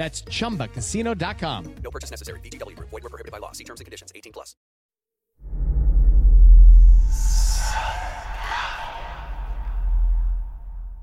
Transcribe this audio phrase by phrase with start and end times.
[0.00, 1.74] That's chumbacasino.com.
[1.84, 2.40] No purchase necessary.
[2.40, 2.74] VGW.
[2.74, 2.88] Group.
[2.88, 3.52] Void were prohibited by law.
[3.52, 4.10] See terms and conditions.
[4.14, 4.56] 18 plus.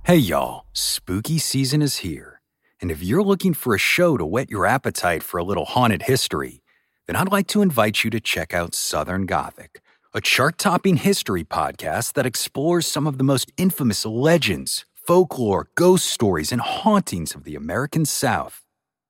[0.03, 2.41] Hey y'all, spooky season is here.
[2.81, 6.03] And if you're looking for a show to whet your appetite for a little haunted
[6.03, 6.63] history,
[7.05, 9.81] then I'd like to invite you to check out Southern Gothic,
[10.15, 16.05] a chart topping history podcast that explores some of the most infamous legends, folklore, ghost
[16.07, 18.63] stories, and hauntings of the American South.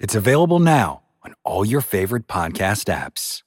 [0.00, 3.42] It's available now on all your favorite podcast apps.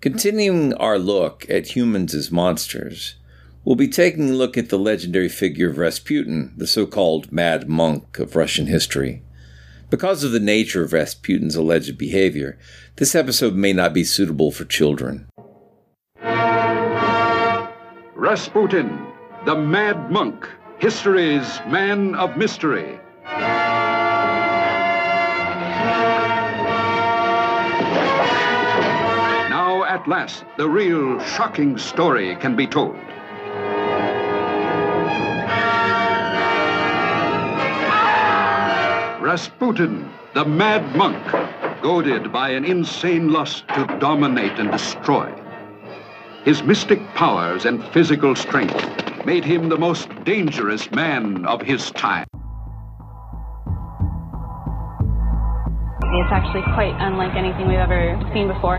[0.00, 3.16] Continuing our look at humans as monsters,
[3.66, 7.68] we'll be taking a look at the legendary figure of Rasputin, the so called Mad
[7.68, 9.22] Monk of Russian history.
[9.90, 12.58] Because of the nature of Rasputin's alleged behavior,
[12.96, 15.28] this episode may not be suitable for children.
[18.14, 19.06] Rasputin,
[19.44, 22.98] the Mad Monk, history's man of mystery.
[30.04, 32.94] At last, the real shocking story can be told.
[39.22, 41.16] Rasputin, the Mad Monk,
[41.80, 45.32] goaded by an insane lust to dominate and destroy.
[46.44, 52.26] His mystic powers and physical strength made him the most dangerous man of his time.
[56.16, 58.78] It's actually quite unlike anything we've ever seen before.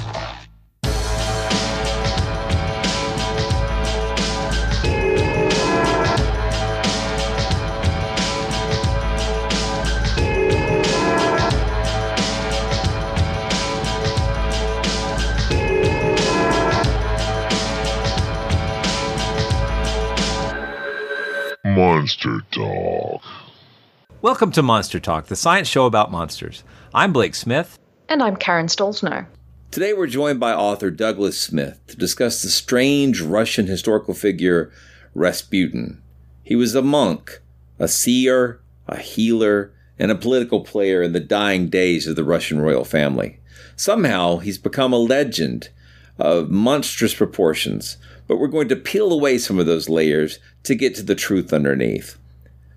[22.01, 23.21] Monster Talk.
[24.23, 26.63] Welcome to Monster Talk, the science show about monsters.
[26.95, 27.77] I'm Blake Smith.
[28.09, 29.27] And I'm Karen Stollznow.
[29.69, 34.71] Today we're joined by author Douglas Smith to discuss the strange Russian historical figure
[35.13, 36.01] Rasputin.
[36.41, 37.39] He was a monk,
[37.77, 42.61] a seer, a healer, and a political player in the dying days of the Russian
[42.61, 43.39] royal family.
[43.75, 45.69] Somehow he's become a legend
[46.17, 47.97] of monstrous proportions,
[48.27, 51.51] but we're going to peel away some of those layers to get to the truth
[51.53, 52.17] underneath.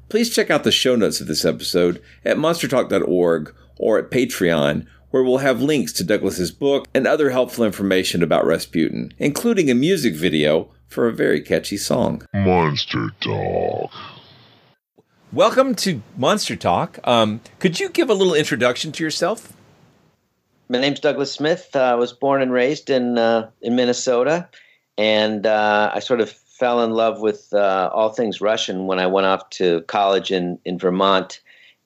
[0.08, 5.22] Please check out the show notes of this episode at monstertalk.org or at Patreon, where
[5.22, 10.14] we'll have links to Douglas's book and other helpful information about Rasputin, including a music
[10.14, 12.26] video for a very catchy song.
[12.32, 13.90] Monster Talk.
[15.32, 17.00] Welcome to Monster Talk.
[17.02, 19.52] Um, could you give a little introduction to yourself?
[20.68, 21.70] My name's Douglas Smith.
[21.74, 24.48] Uh, I was born and raised in uh, in Minnesota,
[24.96, 29.06] and uh, I sort of fell in love with uh, all things Russian when I
[29.06, 31.40] went off to college in in Vermont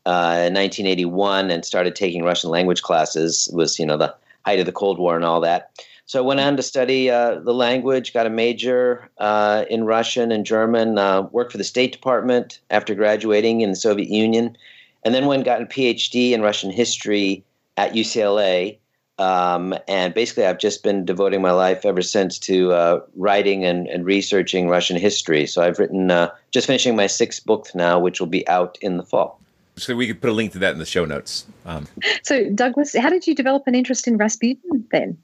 [0.06, 3.48] uh, in 1981 and started taking Russian language classes.
[3.50, 5.70] It was you know the height of the Cold War and all that.
[6.06, 10.32] So I went on to study uh, the language, got a major uh, in Russian
[10.32, 14.56] and German, uh, worked for the State Department after graduating in the Soviet Union,
[15.04, 17.44] and then went and got a PhD in Russian history
[17.76, 18.78] at UCLA.
[19.18, 23.88] Um, and basically, I've just been devoting my life ever since to uh, writing and,
[23.88, 25.44] and, researching Russian history.
[25.44, 28.96] So I've written, uh, just finishing my sixth book now, which will be out in
[28.96, 29.40] the fall.
[29.76, 31.46] So we could put a link to that in the show notes.
[31.66, 31.88] Um,
[32.22, 35.18] so, Douglas, how did you develop an interest in Rasputin then?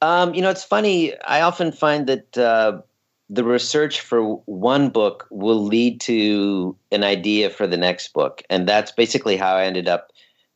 [0.00, 1.18] Um, you know, it's funny.
[1.22, 2.80] I often find that uh,
[3.28, 8.42] the research for one book will lead to an idea for the next book.
[8.48, 10.12] And that's basically how I ended up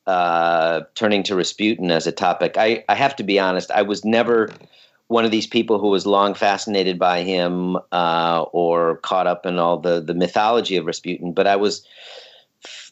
[0.07, 2.57] uh, turning to Rasputin as a topic.
[2.57, 4.51] I, I have to be honest, I was never
[5.09, 9.59] one of these people who was long fascinated by him uh, or caught up in
[9.59, 11.87] all the, the mythology of Rasputin, but I was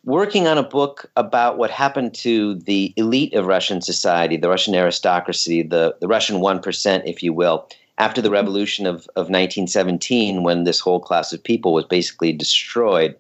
[0.05, 4.75] working on a book about what happened to the elite of Russian society, the Russian
[4.75, 7.69] aristocracy, the, the Russian 1%, if you will,
[7.99, 13.15] after the revolution of, of 1917, when this whole class of people was basically destroyed.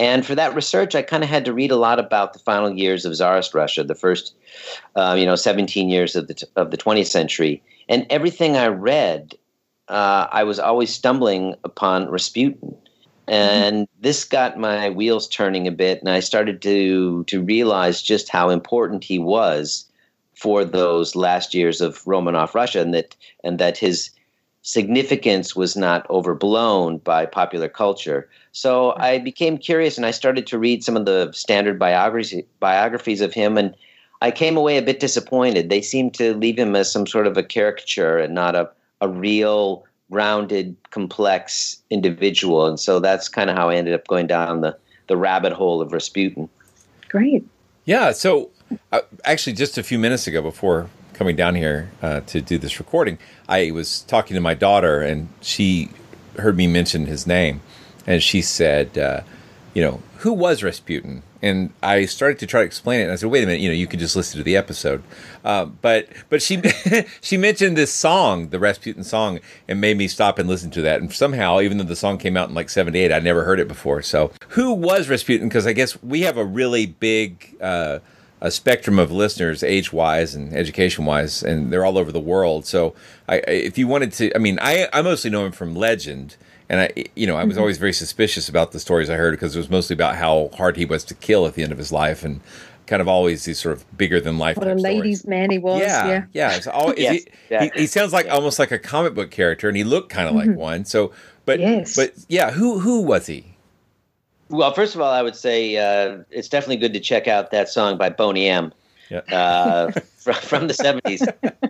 [0.00, 2.74] And for that research, I kind of had to read a lot about the final
[2.74, 4.34] years of Tsarist Russia, the first,
[4.96, 7.62] uh, you know, 17 years of the, of the 20th century.
[7.86, 9.34] And everything I read,
[9.88, 12.74] uh, I was always stumbling upon Rasputin.
[13.28, 14.00] And mm-hmm.
[14.00, 18.48] this got my wheels turning a bit, and I started to to realize just how
[18.48, 19.84] important he was
[20.34, 23.14] for those last years of Romanov Russia, and that
[23.44, 24.10] and that his
[24.62, 28.28] significance was not overblown by popular culture.
[28.52, 33.20] So I became curious and I started to read some of the standard biographies biographies
[33.20, 33.74] of him and
[34.22, 35.70] I came away a bit disappointed.
[35.70, 38.68] They seemed to leave him as some sort of a caricature and not a,
[39.00, 42.66] a real rounded, complex individual.
[42.66, 44.76] And so that's kind of how I ended up going down the,
[45.06, 46.48] the rabbit hole of Rasputin.
[47.08, 47.46] Great.
[47.86, 48.12] Yeah.
[48.12, 48.50] So
[48.92, 52.78] uh, actually, just a few minutes ago, before coming down here uh, to do this
[52.78, 53.18] recording,
[53.48, 55.88] I was talking to my daughter, and she
[56.38, 57.60] heard me mention his name,
[58.06, 59.20] and she said, uh,
[59.74, 63.16] "You know, who was Rasputin?" And I started to try to explain it, and I
[63.16, 65.02] said, "Wait a minute, you know, you could just listen to the episode."
[65.44, 66.62] Uh, but but she
[67.20, 71.00] she mentioned this song, the Rasputin song, and made me stop and listen to that.
[71.00, 73.68] And somehow, even though the song came out in like '78, I'd never heard it
[73.68, 74.02] before.
[74.02, 75.48] So, who was Rasputin?
[75.48, 78.00] Because I guess we have a really big uh,
[78.40, 82.66] a spectrum of listeners, age wise and education wise, and they're all over the world.
[82.66, 82.94] So,
[83.28, 86.36] I, if you wanted to, I mean, I, I mostly know him from legend,
[86.70, 87.60] and I, you know, I was mm-hmm.
[87.60, 90.76] always very suspicious about the stories I heard because it was mostly about how hard
[90.76, 92.40] he was to kill at the end of his life, and
[92.86, 94.56] kind of always these sort of bigger than life.
[94.56, 95.80] What a ladies' man he was.
[95.80, 96.24] Yeah, yeah.
[96.32, 96.54] yeah.
[96.54, 97.70] It's always, yes, he, exactly.
[97.74, 100.36] he, he, sounds like almost like a comic book character, and he looked kind of
[100.36, 100.50] mm-hmm.
[100.50, 100.84] like one.
[100.84, 101.12] So,
[101.44, 101.96] but yes.
[101.96, 103.46] but yeah, who who was he?
[104.48, 107.68] Well, first of all, I would say uh, it's definitely good to check out that
[107.68, 108.72] song by Boney M.
[109.10, 109.18] Yeah.
[109.36, 111.26] uh, from, from the 70s.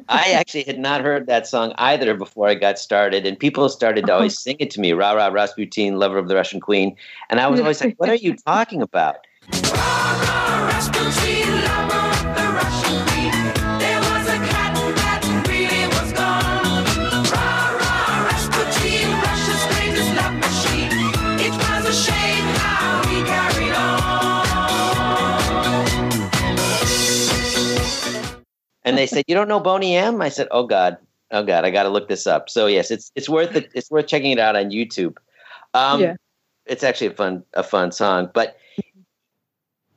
[0.08, 4.06] I actually had not heard that song either before I got started, and people started
[4.06, 6.96] to always sing it to me, Rah Rah Rasputin, Lover of the Russian Queen.
[7.30, 9.26] And I was always like, What are you talking about?
[9.52, 13.09] Rah, rah, Rasputin,
[28.84, 30.98] and they said, "You don't know Boney M?" I said, "Oh God,
[31.30, 33.70] oh God, I got to look this up." So yes, it's it's worth it.
[33.74, 35.16] It's worth checking it out on YouTube.
[35.74, 36.14] Um, yeah.
[36.66, 38.30] it's actually a fun a fun song.
[38.32, 38.56] But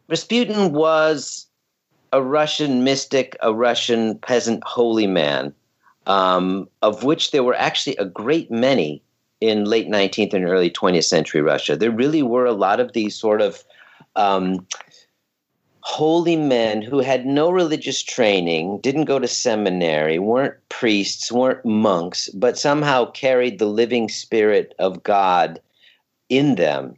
[0.07, 1.47] Rasputin was
[2.11, 5.53] a Russian mystic, a Russian peasant holy man,
[6.05, 9.01] um, of which there were actually a great many
[9.41, 11.75] in late 19th and early 20th century Russia.
[11.75, 13.63] There really were a lot of these sort of
[14.15, 14.65] um,
[15.83, 22.29] holy men who had no religious training, didn't go to seminary, weren't priests, weren't monks,
[22.29, 25.61] but somehow carried the living spirit of God
[26.29, 26.95] in them.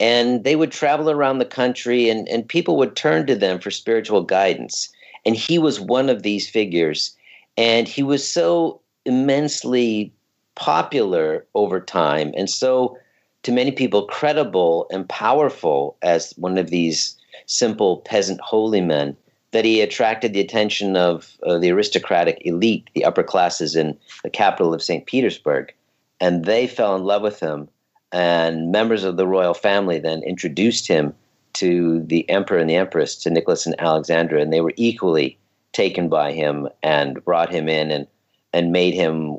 [0.00, 3.70] And they would travel around the country and, and people would turn to them for
[3.70, 4.88] spiritual guidance.
[5.26, 7.14] And he was one of these figures.
[7.58, 10.14] And he was so immensely
[10.54, 12.98] popular over time and so
[13.42, 19.16] to many people credible and powerful as one of these simple peasant holy men
[19.50, 24.30] that he attracted the attention of uh, the aristocratic elite, the upper classes in the
[24.30, 25.06] capital of St.
[25.06, 25.72] Petersburg,
[26.20, 27.68] and they fell in love with him.
[28.10, 31.14] And members of the royal family then introduced him
[31.54, 35.38] to the emperor and the empress, to Nicholas and Alexandra, and they were equally
[35.72, 38.06] taken by him and brought him in and
[38.54, 39.38] and made him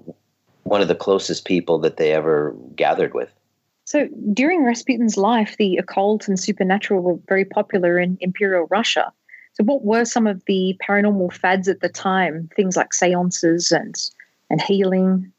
[0.64, 3.32] one of the closest people that they ever gathered with.
[3.90, 9.12] So during Rasputin's life, the occult and supernatural were very popular in Imperial Russia.
[9.54, 12.52] So what were some of the paranormal fads at the time?
[12.56, 13.96] Things like seances and
[14.52, 15.32] and healing.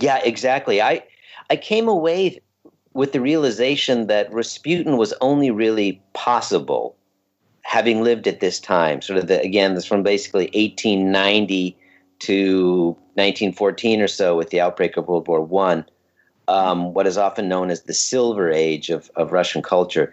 [0.00, 0.82] Yeah, exactly.
[0.82, 1.04] I
[1.50, 2.40] I came away
[2.94, 6.96] with the realization that Rasputin was only really possible
[7.62, 9.00] having lived at this time.
[9.02, 11.76] Sort of the again, this from basically 1890
[12.18, 15.86] to 1914 or so with the outbreak of World War One
[16.48, 20.12] um, what is often known as the Silver Age of, of Russian culture.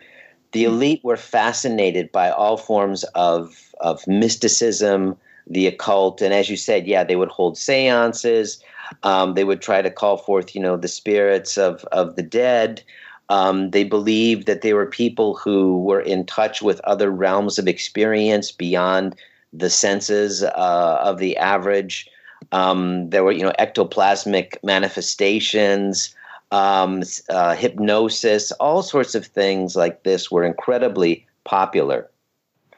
[0.51, 6.58] The elite were fascinated by all forms of, of mysticism, the occult, and as you
[6.58, 8.60] said, yeah, they would hold seances.
[9.04, 12.84] Um, they would try to call forth, you know, the spirits of, of the dead.
[13.30, 17.68] Um, they believed that they were people who were in touch with other realms of
[17.68, 19.15] experience beyond
[19.51, 22.08] the senses uh, of the average.
[22.51, 26.15] Um, there were, you know, ectoplasmic manifestations,
[26.55, 32.09] um, uh, hypnosis, all sorts of things like this were incredibly popular.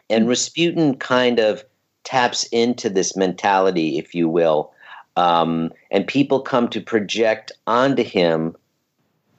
[0.09, 1.63] And Rasputin kind of
[2.03, 4.73] taps into this mentality, if you will,
[5.15, 8.55] um, and people come to project onto him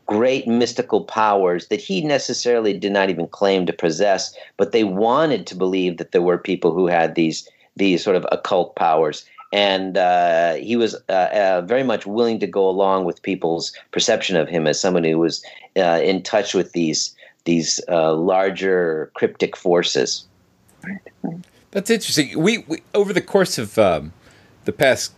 [0.07, 5.49] great mystical powers that he necessarily did not even claim to possess, but they wanted
[5.49, 9.25] to believe that there were people who had these these sort of occult powers.
[9.53, 14.37] And uh, he was uh, uh, very much willing to go along with people's perception
[14.37, 15.45] of him as someone who was
[15.77, 17.15] uh, in touch with these
[17.45, 20.27] these uh, larger cryptic forces.
[21.71, 22.39] That's interesting.
[22.39, 24.13] We, we over the course of um,
[24.65, 25.13] the past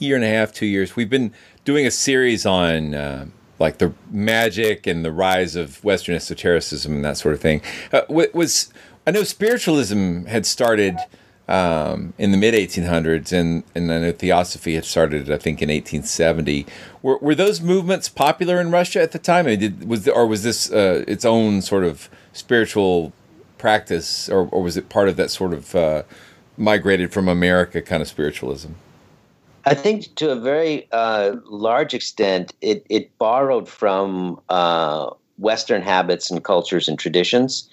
[0.00, 1.32] year and a half, two years, we've been
[1.64, 3.26] doing a series on uh,
[3.60, 7.60] like the magic and the rise of Western esotericism and that sort of thing.
[8.10, 8.72] Was
[9.06, 10.98] I know spiritualism had started
[11.48, 15.68] um, in the mid 1800s, and and I know Theosophy had started, I think, in
[15.68, 16.66] 1870.
[17.02, 19.46] Were, were those movements popular in Russia at the time?
[19.46, 23.12] I mean, did, was or was this uh, its own sort of spiritual
[23.56, 26.02] practice, or, or was it part of that sort of uh,
[26.56, 28.72] migrated from America kind of spiritualism?
[29.64, 36.30] I think to a very uh, large extent, it, it borrowed from uh, Western habits
[36.30, 37.68] and cultures and traditions,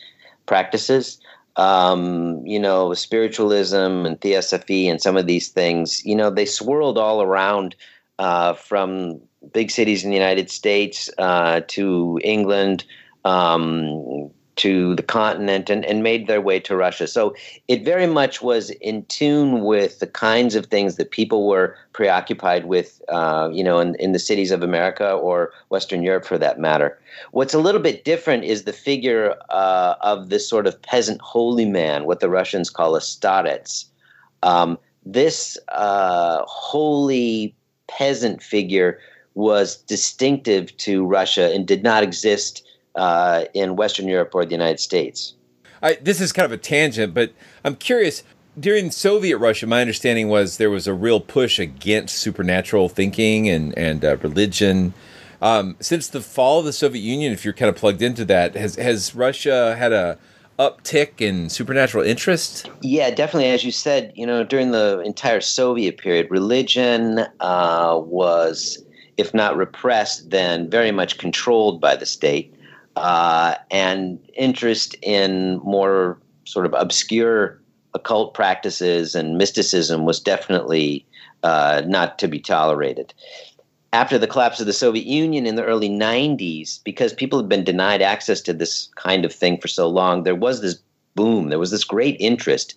[0.46, 1.20] practices.
[1.58, 6.98] Um, you know, spiritualism and theosophy and some of these things, you know, they swirled
[6.98, 7.76] all around
[8.20, 9.22] uh, from
[9.54, 12.86] big cities in the United States uh, to England,
[13.24, 17.08] um, to the continent and, and made their way to Russia.
[17.08, 17.36] So
[17.68, 22.66] it very much was in tune with the kinds of things that people were preoccupied
[22.66, 26.60] with, uh, you know, in, in the cities of America or Western Europe for that
[26.60, 26.98] matter.
[27.32, 31.66] What's a little bit different is the figure uh, of this sort of peasant holy
[31.66, 33.86] man, what the Russians call a starets.
[34.44, 37.56] Um, this uh, holy
[37.88, 39.00] peasant figure
[39.36, 42.65] was distinctive to Russia and did not exist
[42.96, 45.34] uh, in Western Europe or the United States.
[45.82, 47.32] I, this is kind of a tangent, but
[47.64, 48.24] I'm curious.
[48.58, 53.78] During Soviet Russia, my understanding was there was a real push against supernatural thinking and
[53.78, 54.94] and uh, religion.
[55.42, 58.56] Um, since the fall of the Soviet Union, if you're kind of plugged into that,
[58.56, 60.18] has has Russia had a
[60.58, 62.70] uptick in supernatural interest?
[62.82, 63.50] Yeah, definitely.
[63.50, 68.84] As you said, you know, during the entire Soviet period, religion uh, was,
[69.18, 72.55] if not repressed, then very much controlled by the state
[72.96, 77.60] uh, and interest in more sort of obscure
[77.94, 81.06] occult practices and mysticism was definitely
[81.44, 83.14] uh, not to be tolerated.
[83.94, 87.64] After the collapse of the Soviet Union in the early 90s, because people had been
[87.64, 90.78] denied access to this kind of thing for so long, there was this
[91.16, 92.76] boom, there was this great interest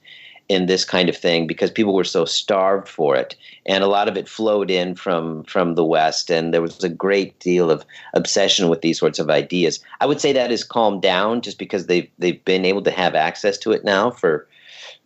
[0.49, 3.37] in this kind of thing because people were so starved for it.
[3.67, 6.31] And a lot of it flowed in from from the west.
[6.31, 9.81] And there was a great deal of obsession with these sorts of ideas.
[10.01, 13.15] I would say that has calmed down just because they've they've been able to have
[13.15, 14.49] access to it now for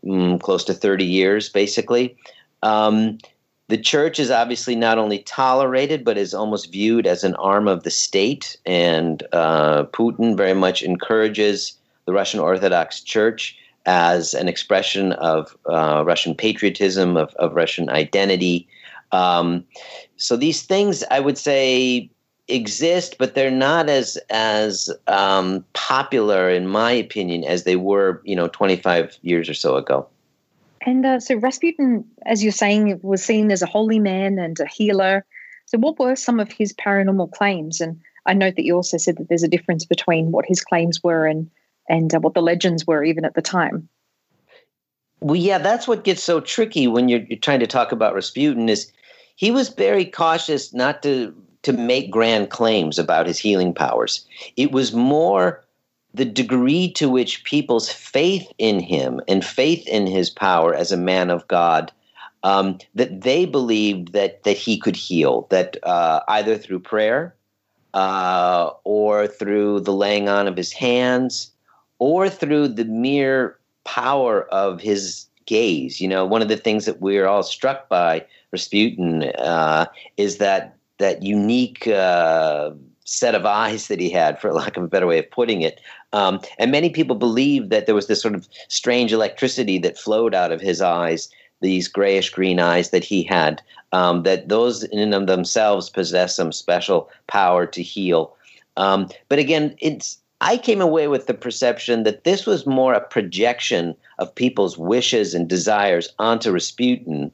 [0.05, 2.17] mm, close to 30 years basically.
[2.63, 3.19] Um,
[3.69, 7.83] the church is obviously not only tolerated but is almost viewed as an arm of
[7.83, 8.57] the state.
[8.65, 16.03] And uh, putin very much encourages the russian orthodox church as an expression of uh,
[16.05, 18.69] Russian patriotism, of, of Russian identity.
[19.13, 19.65] Um,
[20.17, 22.11] so these things, I would say,
[22.49, 28.37] exist, but they're not as as um, popular, in my opinion, as they were, you
[28.37, 30.07] know, 25 years or so ago.
[30.85, 34.67] And uh, so Rasputin, as you're saying, was seen as a holy man and a
[34.67, 35.25] healer.
[35.67, 37.81] So, what were some of his paranormal claims?
[37.81, 41.03] And I note that you also said that there's a difference between what his claims
[41.03, 41.51] were and
[41.89, 43.89] and uh, what the legends were even at the time.
[45.21, 48.69] Well, yeah, that's what gets so tricky when you're, you're trying to talk about Rasputin.
[48.69, 48.91] Is
[49.37, 54.27] he was very cautious not to to make grand claims about his healing powers.
[54.57, 55.65] It was more
[56.13, 60.97] the degree to which people's faith in him and faith in his power as a
[60.97, 61.93] man of God
[62.43, 67.37] um, that they believed that that he could heal, that uh, either through prayer
[67.95, 71.52] uh, or through the laying on of his hands
[72.03, 76.01] or through the mere power of his gaze.
[76.01, 80.75] You know, one of the things that we're all struck by Rasputin uh, is that
[80.99, 82.73] that unique uh,
[83.05, 85.81] set of eyes that he had, for lack of a better way of putting it.
[86.13, 90.35] Um, and many people believe that there was this sort of strange electricity that flowed
[90.35, 91.29] out of his eyes,
[91.61, 96.35] these grayish green eyes that he had, um, that those in and of themselves possess
[96.35, 98.35] some special power to heal.
[98.77, 103.01] Um, but again, it's I came away with the perception that this was more a
[103.01, 107.31] projection of people's wishes and desires onto Rasputin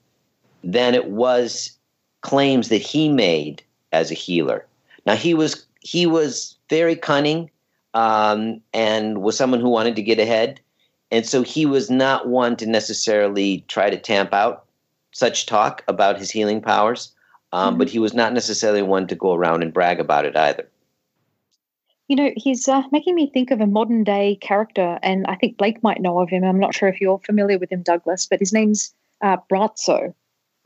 [0.62, 1.72] than it was
[2.20, 3.62] claims that he made
[3.92, 4.66] as a healer.
[5.06, 7.50] Now he was he was very cunning
[7.94, 10.60] um, and was someone who wanted to get ahead,
[11.10, 14.66] and so he was not one to necessarily try to tamp out
[15.12, 17.14] such talk about his healing powers.
[17.54, 17.78] Um, Mm-hmm.
[17.78, 20.68] But he was not necessarily one to go around and brag about it either.
[22.08, 25.58] You know, he's uh, making me think of a modern day character, and I think
[25.58, 26.42] Blake might know of him.
[26.42, 30.14] I'm not sure if you're familiar with him, Douglas, but his name's uh, Braco,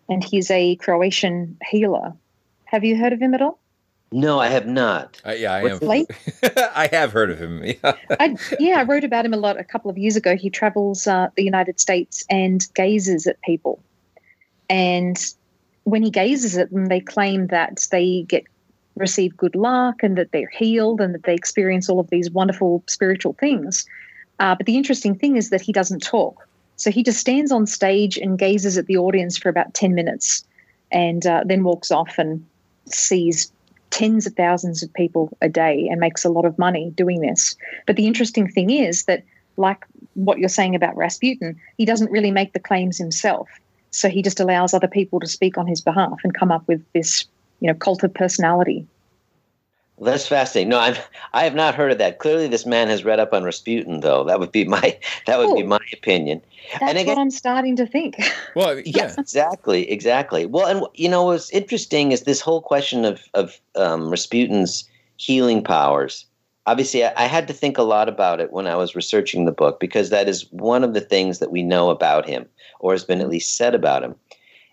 [0.08, 2.14] and he's a Croatian healer.
[2.66, 3.58] Have you heard of him at all?
[4.12, 5.20] No, I have not.
[5.26, 5.80] Uh, yeah, I What's have.
[5.80, 6.10] Blake?
[6.74, 7.64] I have heard of him.
[7.64, 7.96] Yeah.
[8.20, 10.36] I, yeah, I wrote about him a lot a couple of years ago.
[10.36, 13.82] He travels uh, the United States and gazes at people.
[14.68, 15.16] And
[15.84, 18.44] when he gazes at them, they claim that they get
[18.96, 22.82] receive good luck and that they're healed and that they experience all of these wonderful
[22.86, 23.86] spiritual things.
[24.38, 26.46] Uh, but the interesting thing is that he doesn't talk.
[26.76, 30.44] So he just stands on stage and gazes at the audience for about 10 minutes
[30.90, 32.44] and uh, then walks off and
[32.86, 33.52] sees
[33.90, 37.54] tens of thousands of people a day and makes a lot of money doing this.
[37.86, 39.22] But the interesting thing is that,
[39.58, 39.84] like
[40.14, 43.48] what you're saying about Rasputin, he doesn't really make the claims himself.
[43.90, 46.82] So he just allows other people to speak on his behalf and come up with
[46.94, 47.26] this,
[47.62, 48.84] you know, cult of personality.
[49.96, 50.70] Well, that's fascinating.
[50.70, 50.96] No, I'm
[51.32, 52.18] I have not heard of that.
[52.18, 54.24] Clearly, this man has read up on Rasputin, though.
[54.24, 55.66] That would be my that would be Oh.
[55.66, 56.42] my opinion.
[56.72, 58.16] That's and again, what I'm starting to think.
[58.56, 60.44] Well, yeah, exactly, exactly.
[60.44, 65.62] Well, and you know what's interesting is this whole question of of um, Rasputin's healing
[65.62, 66.26] powers.
[66.66, 69.52] Obviously, I, I had to think a lot about it when I was researching the
[69.52, 72.46] book because that is one of the things that we know about him,
[72.80, 74.16] or has been at least said about him.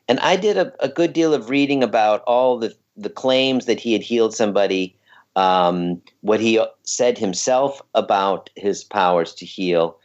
[0.09, 3.79] And I did a, a good deal of reading about all the the claims that
[3.79, 4.93] he had healed somebody,
[5.37, 9.97] um, what he said himself about his powers to heal,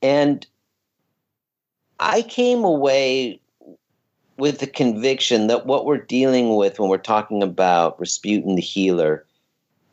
[0.00, 0.44] and
[2.00, 3.40] I came away
[4.38, 9.24] with the conviction that what we're dealing with when we're talking about Rasputin the healer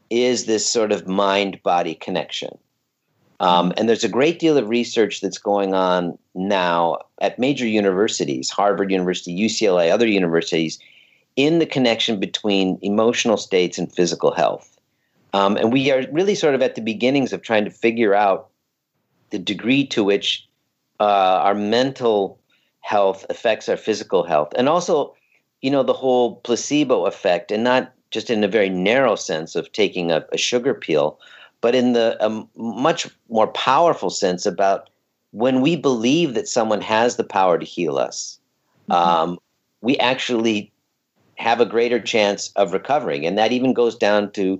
[0.10, 2.58] is this sort of mind body connection.
[3.40, 8.50] Um, and there's a great deal of research that's going on now at major universities,
[8.50, 10.78] Harvard University, UCLA, other universities,
[11.36, 14.78] in the connection between emotional states and physical health.
[15.34, 18.50] Um, and we are really sort of at the beginnings of trying to figure out
[19.30, 20.48] the degree to which
[21.00, 22.40] uh, our mental
[22.82, 25.16] health affects our physical health, and also,
[25.62, 29.72] you know, the whole placebo effect, and not just in a very narrow sense of
[29.72, 31.20] taking a, a sugar pill,
[31.62, 34.90] but in the much more powerful sense about
[35.32, 38.40] when we believe that someone has the power to heal us,
[38.90, 39.38] um,
[39.82, 40.72] we actually
[41.36, 44.60] have a greater chance of recovering, and that even goes down to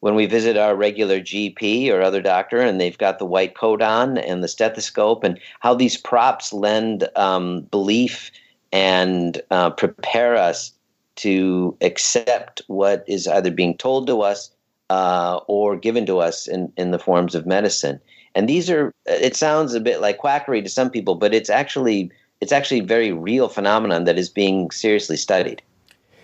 [0.00, 3.80] when we visit our regular GP or other doctor and they've got the white coat
[3.80, 8.30] on and the stethoscope, and how these props lend um, belief
[8.72, 10.72] and uh, prepare us
[11.14, 14.50] to accept what is either being told to us
[14.92, 17.98] uh, or given to us in, in the forms of medicine.
[18.34, 22.10] And these are, it sounds a bit like quackery to some people, but it's actually,
[22.40, 25.62] it's actually a very real phenomenon that is being seriously studied.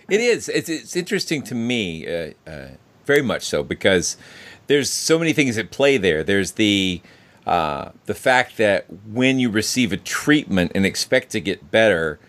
[0.09, 0.49] It is.
[0.49, 2.67] It's, it's interesting to me, uh, uh,
[3.05, 4.17] very much so, because
[4.67, 6.23] there's so many things at play there.
[6.23, 7.01] There's the
[7.45, 12.19] uh, the fact that when you receive a treatment and expect to get better,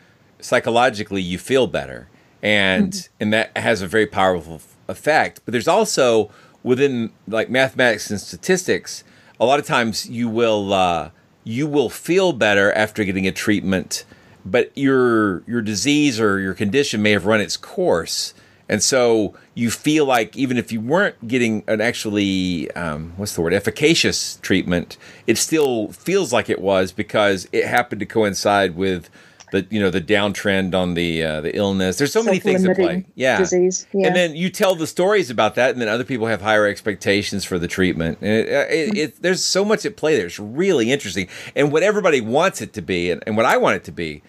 [0.40, 2.08] psychologically you feel better,
[2.42, 5.40] and and that has a very powerful f- effect.
[5.44, 6.30] But there's also
[6.62, 9.04] within like mathematics and statistics,
[9.38, 11.10] a lot of times you will uh,
[11.44, 14.04] you will feel better after getting a treatment
[14.44, 18.34] but your your disease or your condition may have run its course
[18.68, 23.40] and so you feel like even if you weren't getting an actually um, what's the
[23.40, 29.10] word efficacious treatment it still feels like it was because it happened to coincide with
[29.52, 31.98] the you know the downtrend on the uh, the illness.
[31.98, 33.06] There's so many things at play.
[33.14, 33.38] Yeah.
[33.38, 34.06] disease, yeah.
[34.06, 37.44] and then you tell the stories about that and then other people have higher expectations
[37.44, 38.18] for the treatment.
[38.20, 40.26] And it, it, it, there's so much at play there.
[40.26, 41.28] It's really interesting.
[41.54, 44.22] And what everybody wants it to be and, and what i want it to be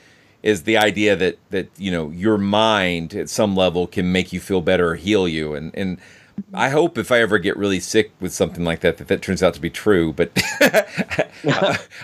[0.43, 4.39] is the idea that that you know your mind at some level can make you
[4.39, 5.53] feel better or heal you.
[5.53, 5.99] And and
[6.53, 9.41] I hope if I ever get really sick with something like that, that that turns
[9.43, 10.13] out to be true.
[10.13, 10.31] But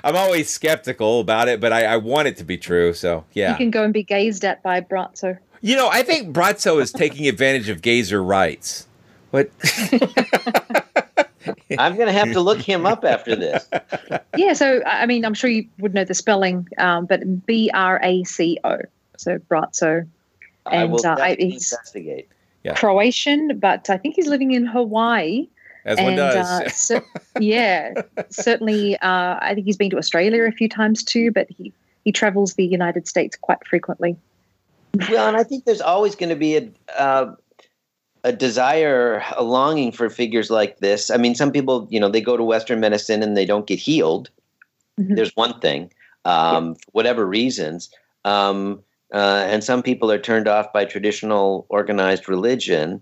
[0.04, 1.60] I'm always skeptical about it.
[1.60, 2.94] But I, I want it to be true.
[2.94, 5.38] So yeah, You can go and be gazed at by Braco.
[5.62, 8.88] you know, I think Braco is taking advantage of gazer rights.
[9.32, 9.52] What?
[11.78, 13.68] I'm going to have to look him up after this.
[14.36, 17.70] yeah, so I I mean, I'm sure you would know the spelling, um, but B
[17.74, 18.80] R A C O.
[19.18, 20.08] So Braco.
[20.70, 22.30] And I will uh, definitely he's, investigate.
[22.64, 22.74] Yeah.
[22.74, 25.48] Croatian, but I think he's living in Hawaii.
[25.86, 26.36] As one does.
[26.36, 27.06] Uh, cer-
[27.40, 27.94] yeah,
[28.30, 28.98] certainly.
[28.98, 31.72] Uh, I think he's been to Australia a few times too, but he
[32.04, 34.18] he travels the United States quite frequently.
[35.10, 37.36] Well, and I think there's always going to be a uh,
[38.24, 41.10] a desire, a longing for figures like this.
[41.10, 43.80] I mean, some people, you know, they go to Western medicine and they don't get
[43.80, 44.30] healed.
[45.00, 45.16] Mm-hmm.
[45.16, 45.92] There's one thing,
[46.26, 47.90] um, for whatever reasons.
[48.26, 53.02] Um, uh, and some people are turned off by traditional organized religion.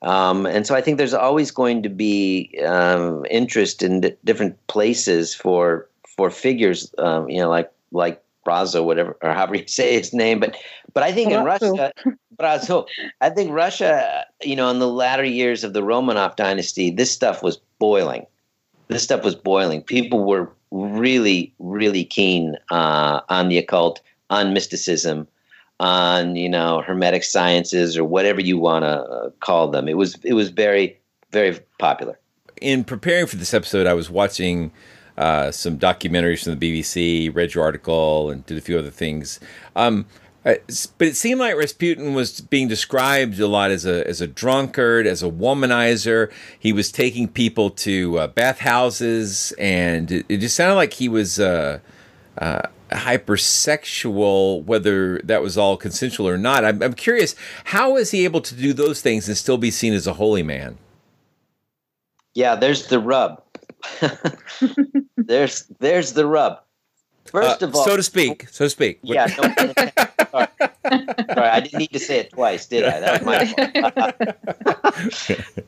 [0.00, 4.66] Um, and so I think there's always going to be um, interest in d- different
[4.66, 9.94] places for for figures, um, you know, like like Brazo, whatever, or however you say
[9.94, 10.40] his name.
[10.40, 10.56] But
[10.94, 11.92] but I think in Russia,
[12.38, 12.86] Brazo,
[13.20, 17.42] I think Russia, you know, in the latter years of the Romanov dynasty, this stuff
[17.42, 18.26] was boiling.
[18.88, 19.82] This stuff was boiling.
[19.82, 25.28] People were really, really keen uh, on the occult, on mysticism,
[25.80, 29.88] on you know hermetic sciences or whatever you want to uh, call them.
[29.88, 30.98] It was it was very
[31.30, 32.18] very popular.
[32.60, 34.70] In preparing for this episode, I was watching
[35.16, 39.40] uh, some documentaries from the BBC, read your article, and did a few other things.
[39.74, 40.06] Um,
[40.44, 40.54] uh,
[40.98, 45.06] but it seemed like Rasputin was being described a lot as a as a drunkard,
[45.06, 46.32] as a womanizer.
[46.58, 51.38] He was taking people to uh, bathhouses, and it, it just sounded like he was
[51.38, 51.78] uh,
[52.38, 52.62] uh,
[52.94, 54.64] hypersexual.
[54.64, 57.34] Whether that was all consensual or not, I'm, I'm curious.
[57.64, 60.42] How is he able to do those things and still be seen as a holy
[60.42, 60.78] man?
[62.34, 63.42] Yeah, there's the rub.
[65.16, 66.60] there's there's the rub.
[67.24, 68.98] First Uh, of all, so to speak, so to speak.
[69.02, 69.72] Yeah, no, sorry.
[70.32, 73.00] sorry, I didn't need to say it twice, did I?
[73.00, 74.92] That was my
[75.34, 75.56] fault.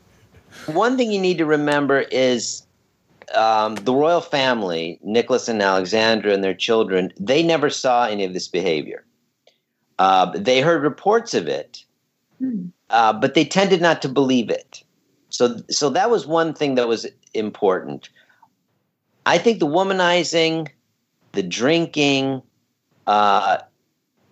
[0.75, 2.63] One thing you need to remember is
[3.33, 8.33] um, the royal family, Nicholas and Alexandra and their children, they never saw any of
[8.33, 9.03] this behavior.
[9.97, 11.83] Uh, they heard reports of it,
[12.89, 14.83] uh, but they tended not to believe it.
[15.29, 18.09] So, so that was one thing that was important.
[19.25, 20.69] I think the womanizing,
[21.31, 22.41] the drinking,
[23.07, 23.57] uh,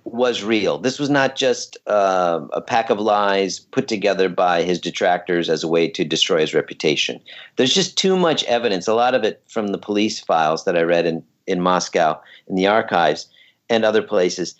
[0.05, 0.77] was real.
[0.77, 5.63] This was not just uh, a pack of lies put together by his detractors as
[5.63, 7.21] a way to destroy his reputation.
[7.55, 10.81] There's just too much evidence, a lot of it from the police files that I
[10.81, 13.27] read in, in Moscow, in the archives,
[13.69, 14.55] and other places.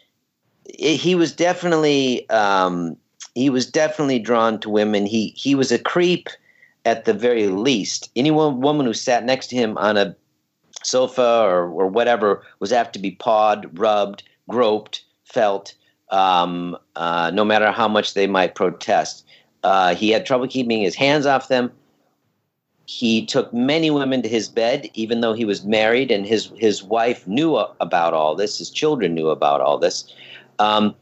[0.81, 2.95] I- he was definitely um,
[3.35, 5.05] he was definitely drawn to women.
[5.05, 6.29] He he was a creep
[6.85, 8.09] at the very least.
[8.15, 10.15] Any wo- woman who sat next to him on a
[10.83, 15.03] sofa or, or whatever was apt to be pawed, rubbed, groped,
[15.33, 15.73] felt,
[16.09, 19.25] um, uh, no matter how much they might protest.
[19.63, 21.71] Uh, he had trouble keeping his hands off them.
[22.85, 26.83] He took many women to his bed, even though he was married, and his his
[26.83, 28.57] wife knew about all this.
[28.57, 30.13] His children knew about all this.
[30.59, 30.93] Um,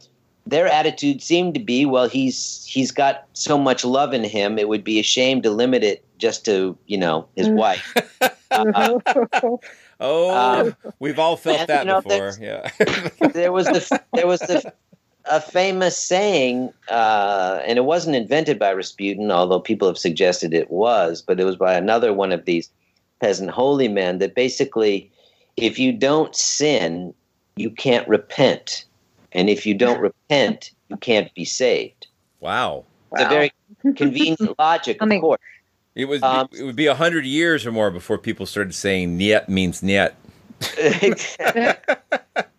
[0.45, 4.69] their attitude seemed to be, well, he's he's got so much love in him, it
[4.69, 7.55] would be a shame to limit it just to you know his Mm.
[7.55, 7.93] wife.
[8.53, 8.99] Uh,
[10.01, 12.31] Oh, Um, we've all felt and, that you know, before.
[12.33, 13.27] there's- Yeah.
[13.33, 14.73] there was the there was the
[15.25, 20.71] a famous saying, uh, and it wasn't invented by Rasputin, although people have suggested it
[20.71, 22.69] was, but it was by another one of these
[23.19, 25.11] peasant holy men that basically,
[25.57, 27.13] if you don't sin,
[27.55, 28.85] you can't repent,
[29.31, 32.07] and if you don't repent, you can't be saved.
[32.39, 32.83] Wow.
[33.13, 33.51] It's a very
[33.95, 35.39] convenient logic, of course.
[35.95, 36.23] It was.
[36.23, 39.81] Um, it would be a hundred years or more before people started saying "niet" means
[39.81, 40.13] "niet."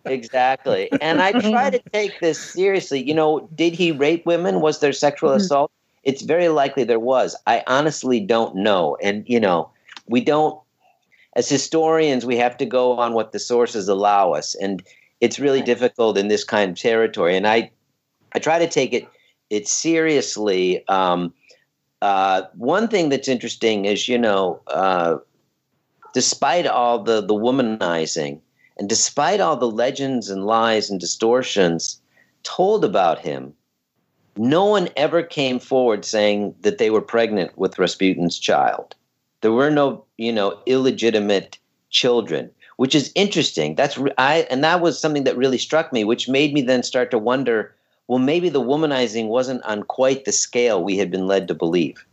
[0.05, 0.91] exactly.
[1.01, 3.01] And I try to take this seriously.
[3.01, 4.61] You know, did he rape women?
[4.61, 5.41] Was there sexual Mm-hmm.
[5.41, 5.71] assault?
[6.03, 7.35] It's very likely there was.
[7.47, 8.97] I honestly don't know.
[9.01, 9.69] And, you know,
[10.07, 10.59] we don't,
[11.37, 14.53] as historians, we have to go on what the sources allow us.
[14.55, 14.83] And
[15.21, 17.37] it's really difficult in this kind of territory.
[17.37, 17.71] And I,
[18.33, 19.07] I try to take it,
[19.49, 20.85] it seriously.
[20.89, 21.33] Um,
[22.03, 25.15] uh, one thing that's interesting is, you know, uh,
[26.13, 28.41] despite all the, the womanizing
[28.77, 32.01] and despite all the legends and lies and distortions
[32.43, 33.53] told about him,
[34.35, 38.95] no one ever came forward saying that they were pregnant with Rasputin's child.
[39.39, 41.57] There were no, you know, illegitimate
[41.89, 43.75] children, which is interesting.
[43.75, 47.11] That's I, and that was something that really struck me, which made me then start
[47.11, 47.73] to wonder.
[48.07, 52.05] Well, maybe the womanizing wasn't on quite the scale we had been led to believe.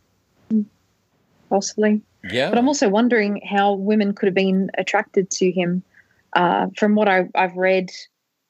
[1.49, 2.01] possibly.
[2.31, 2.49] Yeah.
[2.49, 5.83] But I'm also wondering how women could have been attracted to him.
[6.33, 7.89] Uh, from what I, I've read,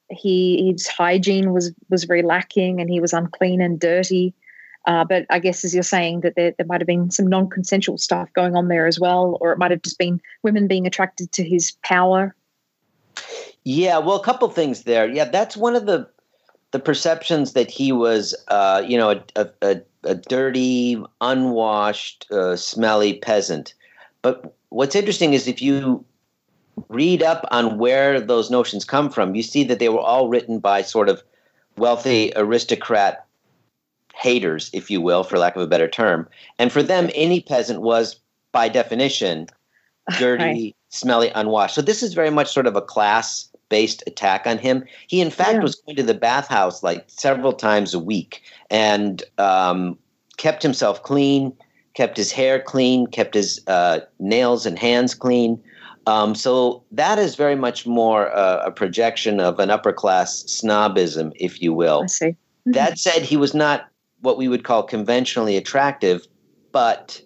[0.09, 4.33] he his hygiene was was very lacking, and he was unclean and dirty.
[4.85, 7.99] Uh, but I guess, as you're saying, that there, there might have been some non-consensual
[7.99, 11.31] stuff going on there as well, or it might have just been women being attracted
[11.33, 12.35] to his power.
[13.63, 15.07] Yeah, well, a couple things there.
[15.07, 16.09] Yeah, that's one of the
[16.71, 22.55] the perceptions that he was, uh, you know, a, a, a a dirty, unwashed, uh,
[22.55, 23.73] smelly peasant.
[24.21, 26.03] But what's interesting is if you
[26.89, 30.59] read up on where those notions come from, you see that they were all written
[30.59, 31.21] by sort of
[31.77, 33.25] wealthy aristocrat
[34.15, 36.27] haters, if you will, for lack of a better term.
[36.57, 38.19] And for them, any peasant was,
[38.51, 39.47] by definition,
[40.17, 40.75] dirty, right.
[40.89, 41.75] smelly, unwashed.
[41.75, 44.83] So this is very much sort of a class based attack on him.
[45.07, 45.61] He, in fact, yeah.
[45.61, 49.97] was going to the bathhouse like several times a week and um,
[50.37, 51.53] kept himself clean,
[51.95, 55.59] kept his hair clean, kept his uh, nails and hands clean.
[56.05, 61.31] Um, so that is very much more uh, a projection of an upper class snobism,
[61.35, 62.03] if you will.
[62.03, 62.25] I see.
[62.25, 62.71] Mm-hmm.
[62.73, 63.87] That said, he was not
[64.19, 66.27] what we would call conventionally attractive,
[66.71, 67.21] but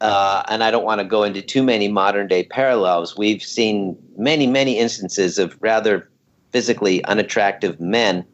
[0.00, 3.16] uh, and I don't want to go into too many modern day parallels.
[3.16, 6.08] We've seen many, many instances of rather
[6.52, 8.24] physically unattractive men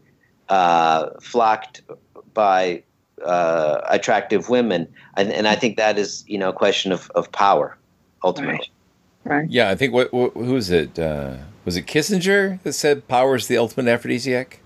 [0.49, 1.83] uh, flocked
[2.35, 2.83] by
[3.25, 7.31] uh, attractive women, and, and, I think that is you know a question of, of
[7.31, 7.79] power
[8.25, 8.71] ultimately.
[9.25, 9.37] Right.
[9.37, 9.51] right.
[9.51, 10.99] Yeah, I think what, what who was it?
[10.99, 14.59] Uh, was it Kissinger that said power is the ultimate aphrodisiac?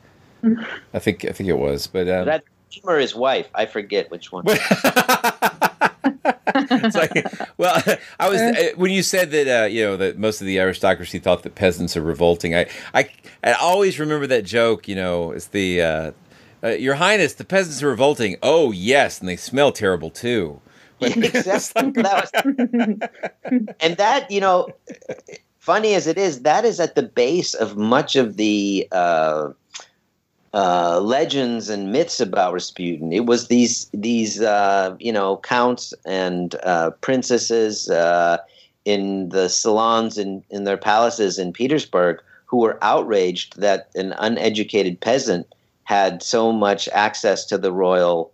[0.43, 0.65] Mm-hmm.
[0.95, 3.49] I think I think it was, but um, that him or his wife.
[3.55, 4.45] I forget which one.
[6.95, 7.27] like,
[7.59, 7.83] well,
[8.21, 11.19] I was uh, when you said that uh, you know that most of the aristocracy
[11.19, 12.55] thought that peasants are revolting.
[12.55, 13.11] I I,
[13.42, 14.88] I always remember that joke.
[14.88, 16.12] You know, it's the uh,
[16.62, 18.37] uh, Your Highness, the peasants are revolting.
[18.42, 20.61] Oh yes, and they smell terrible too.
[20.99, 21.90] But exactly.
[22.03, 24.69] that was, and that you know,
[25.59, 28.88] funny as it is, that is at the base of much of the
[30.57, 33.12] uh, legends and myths about Rasputin.
[33.12, 38.38] It was these these uh, you know counts and uh, princesses uh,
[38.87, 44.99] in the salons in in their palaces in Petersburg who were outraged that an uneducated
[44.99, 45.47] peasant
[45.85, 48.33] had so much access to the royal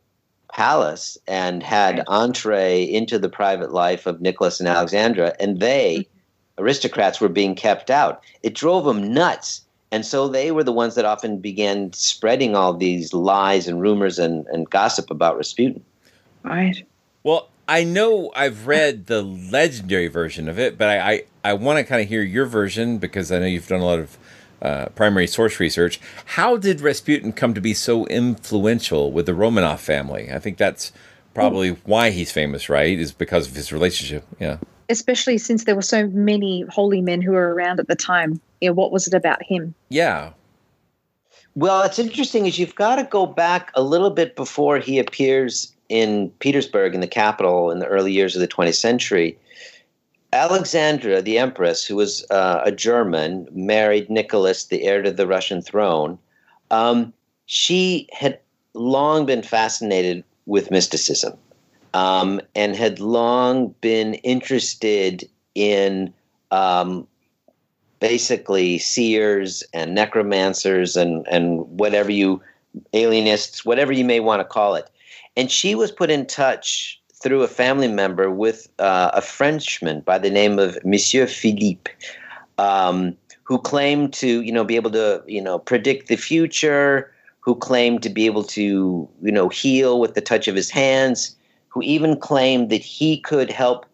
[0.52, 6.06] palace and had entree into the private life of Nicholas and Alexandra, and they
[6.56, 8.22] aristocrats were being kept out.
[8.44, 12.72] It drove them nuts and so they were the ones that often began spreading all
[12.72, 15.84] these lies and rumors and, and gossip about Rasputin.
[16.42, 16.82] Right.
[17.22, 21.78] Well, I know I've read the legendary version of it, but I, I, I want
[21.78, 24.18] to kind of hear your version because I know you've done a lot of
[24.62, 26.00] uh, primary source research.
[26.24, 30.32] How did Rasputin come to be so influential with the Romanov family?
[30.32, 30.90] I think that's
[31.34, 32.98] probably why he's famous, right?
[32.98, 34.24] Is because of his relationship.
[34.40, 34.56] Yeah.
[34.88, 38.68] Especially since there were so many holy men who were around at the time you
[38.68, 39.74] know, what was it about him?
[39.88, 40.30] Yeah.
[41.54, 45.72] Well, it's interesting is you've got to go back a little bit before he appears
[45.88, 49.36] in Petersburg in the capital in the early years of the 20th century.
[50.32, 55.60] Alexandra, the empress, who was uh, a German, married Nicholas, the heir to the Russian
[55.60, 56.18] throne.
[56.70, 57.12] Um,
[57.44, 58.38] she had
[58.72, 61.36] long been fascinated with mysticism
[61.92, 66.14] um, and had long been interested in
[66.50, 67.06] um,
[68.02, 72.42] basically seers and necromancers and and whatever you
[72.92, 74.90] alienists, whatever you may want to call it.
[75.36, 80.18] And she was put in touch through a family member with uh, a Frenchman by
[80.18, 81.92] the name of Monsieur Philippe,
[82.58, 87.54] um, who claimed to, you know, be able to, you know, predict the future, who
[87.54, 91.36] claimed to be able to, you know, heal with the touch of his hands,
[91.68, 93.86] who even claimed that he could help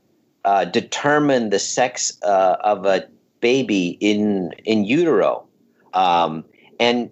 [0.47, 3.07] uh, determine the sex uh, of a
[3.41, 5.47] baby in in utero,
[5.95, 6.45] um,
[6.79, 7.11] and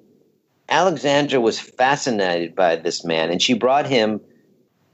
[0.68, 4.20] Alexandra was fascinated by this man, and she brought him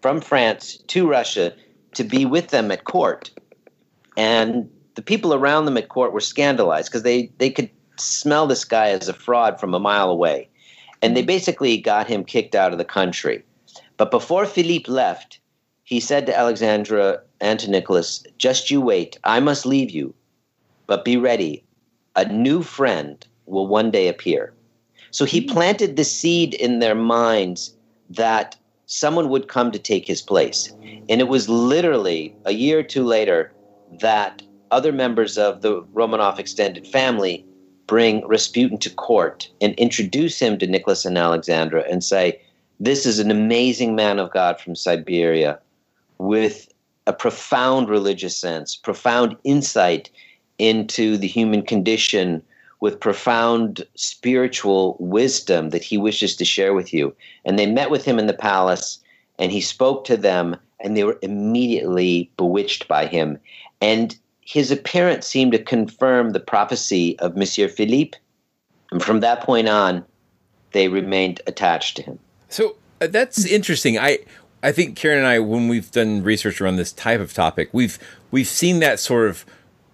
[0.01, 1.55] from France to Russia
[1.95, 3.31] to be with them at court.
[4.16, 8.64] And the people around them at court were scandalized because they they could smell this
[8.64, 10.49] guy as a fraud from a mile away,
[11.01, 13.42] and they basically got him kicked out of the country.
[13.97, 15.38] But before Philippe left,
[15.85, 19.18] he said to Alexandra and to Nicholas, "Just you wait.
[19.25, 20.14] I must leave you.
[20.87, 21.64] But be ready,
[22.16, 24.53] a new friend will one day appear.
[25.11, 25.53] So he hmm.
[25.53, 27.75] planted the seed in their minds
[28.11, 30.73] that someone would come to take his place.
[31.09, 33.51] And it was literally a year or two later
[34.01, 37.45] that other members of the Romanov extended family
[37.87, 42.40] bring Rasputin to court and introduce him to Nicholas and Alexandra and say,
[42.81, 45.59] This is an amazing man of God from Siberia
[46.18, 46.68] with
[47.07, 50.11] a profound religious sense, profound insight
[50.62, 52.40] into the human condition
[52.79, 57.12] with profound spiritual wisdom that he wishes to share with you.
[57.44, 59.01] And they met with him in the palace,
[59.40, 63.38] and he spoke to them, and they were immediately bewitched by him.
[63.81, 68.16] And his appearance seemed to confirm the prophecy of Monsieur Philippe.
[68.92, 70.05] And from that point on,
[70.70, 72.20] they remained attached to him.
[72.48, 73.98] So uh, that's interesting.
[73.98, 74.18] I
[74.62, 77.98] I think Karen and I, when we've done research around this type of topic, we've
[78.31, 79.44] we've seen that sort of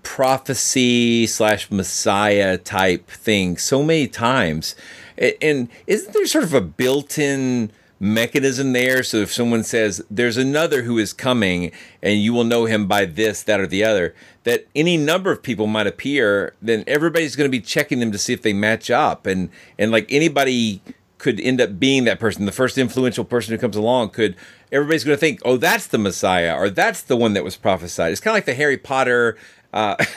[0.03, 4.75] prophecy slash messiah type thing so many times.
[5.19, 9.03] And isn't there sort of a built-in mechanism there?
[9.03, 13.05] So if someone says there's another who is coming and you will know him by
[13.05, 17.51] this, that, or the other, that any number of people might appear, then everybody's going
[17.51, 19.27] to be checking them to see if they match up.
[19.27, 20.81] And and like anybody
[21.19, 22.47] could end up being that person.
[22.47, 24.37] The first influential person who comes along could
[24.71, 28.13] everybody's going to think, oh, that's the Messiah, or that's the one that was prophesied.
[28.13, 29.37] It's kind of like the Harry Potter.
[29.73, 29.97] Uh,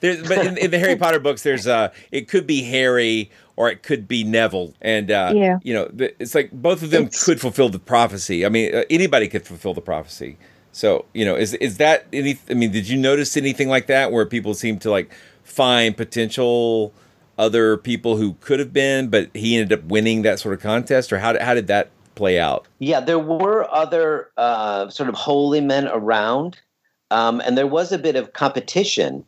[0.00, 3.82] but in, in, the Harry Potter books, there's uh, it could be Harry or it
[3.82, 5.58] could be Neville, and uh, yeah.
[5.62, 8.44] you know, it's like both of them it's, could fulfill the prophecy.
[8.44, 10.36] I mean, uh, anybody could fulfill the prophecy.
[10.72, 12.38] So you know, is is that any?
[12.50, 15.12] I mean, did you notice anything like that where people seem to like
[15.44, 16.92] find potential?
[17.38, 21.12] other people who could have been, but he ended up winning that sort of contest,
[21.12, 22.66] or how how did that play out?
[22.80, 26.60] Yeah, there were other uh, sort of holy men around,
[27.10, 29.24] um, and there was a bit of competition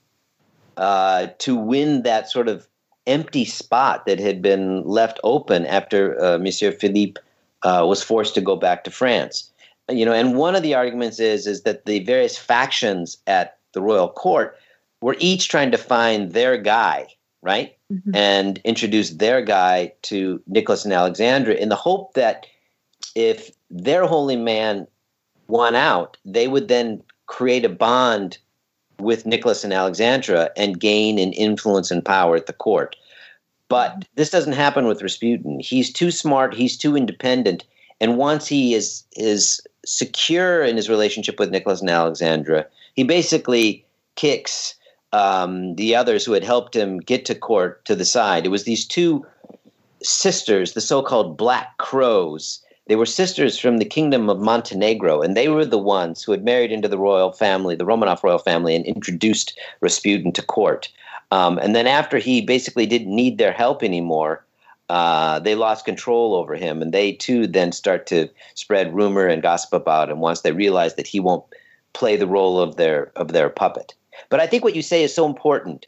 [0.77, 2.67] uh, to win that sort of
[3.07, 7.21] empty spot that had been left open after uh, Monsieur Philippe
[7.63, 9.51] uh, was forced to go back to France.
[9.89, 13.81] You know, and one of the arguments is is that the various factions at the
[13.81, 14.57] royal court
[15.01, 17.07] were each trying to find their guy,
[17.43, 17.75] right?
[17.93, 18.15] mm-hmm.
[18.15, 22.47] and introduce their guy to Nicholas and Alexandra in the hope that
[23.15, 24.87] if their holy man
[25.49, 28.37] won out, they would then create a bond
[28.99, 32.97] with Nicholas and Alexandra and gain an influence and power at the court.
[33.69, 35.61] But this doesn't happen with Rasputin.
[35.61, 37.65] He's too smart, he's too independent,
[38.01, 43.85] and once he is is secure in his relationship with Nicholas and Alexandra, he basically
[44.17, 44.75] kicks
[45.13, 48.45] um, the others who had helped him get to court to the side.
[48.45, 49.25] It was these two
[50.03, 52.61] sisters, the so called Black Crows.
[52.91, 56.43] They were sisters from the kingdom of Montenegro, and they were the ones who had
[56.43, 60.89] married into the royal family, the Romanov royal family, and introduced Rasputin to court.
[61.31, 64.45] Um, and then, after he basically didn't need their help anymore,
[64.89, 69.41] uh, they lost control over him, and they too then start to spread rumor and
[69.41, 71.45] gossip about him once they realize that he won't
[71.93, 73.95] play the role of their of their puppet.
[74.31, 75.87] But I think what you say is so important.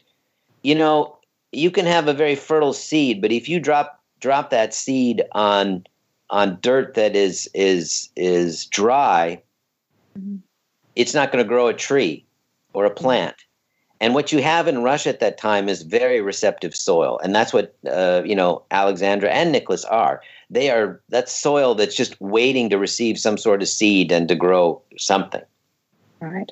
[0.61, 1.17] You know,
[1.51, 5.85] you can have a very fertile seed, but if you drop drop that seed on
[6.33, 9.41] on dirt that is is is dry,
[10.17, 10.37] mm-hmm.
[10.95, 12.25] it's not going to grow a tree
[12.73, 13.35] or a plant.
[14.01, 17.53] And what you have in Russia at that time is very receptive soil, and that's
[17.53, 20.21] what uh, you know Alexandra and Nicholas are.
[20.49, 24.35] They are that soil that's just waiting to receive some sort of seed and to
[24.35, 25.43] grow something.
[26.19, 26.51] Right.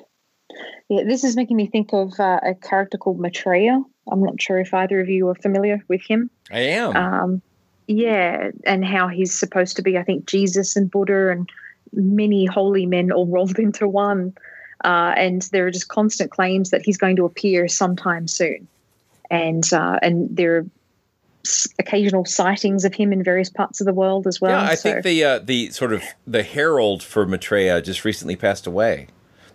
[0.88, 3.82] Yeah, this is making me think of uh, a character called Maitreya.
[4.10, 6.30] I'm not sure if either of you are familiar with him.
[6.50, 6.96] I am.
[6.96, 7.42] Um,
[7.86, 11.48] yeah, and how he's supposed to be, I think, Jesus and Buddha and
[11.92, 14.34] many holy men all rolled into one.
[14.84, 18.66] Uh, and there are just constant claims that he's going to appear sometime soon.
[19.30, 20.66] And uh, and there are
[21.78, 24.60] occasional sightings of him in various parts of the world as well.
[24.60, 24.92] Yeah, I so.
[24.92, 29.06] think the uh, the sort of the herald for Maitreya just recently passed away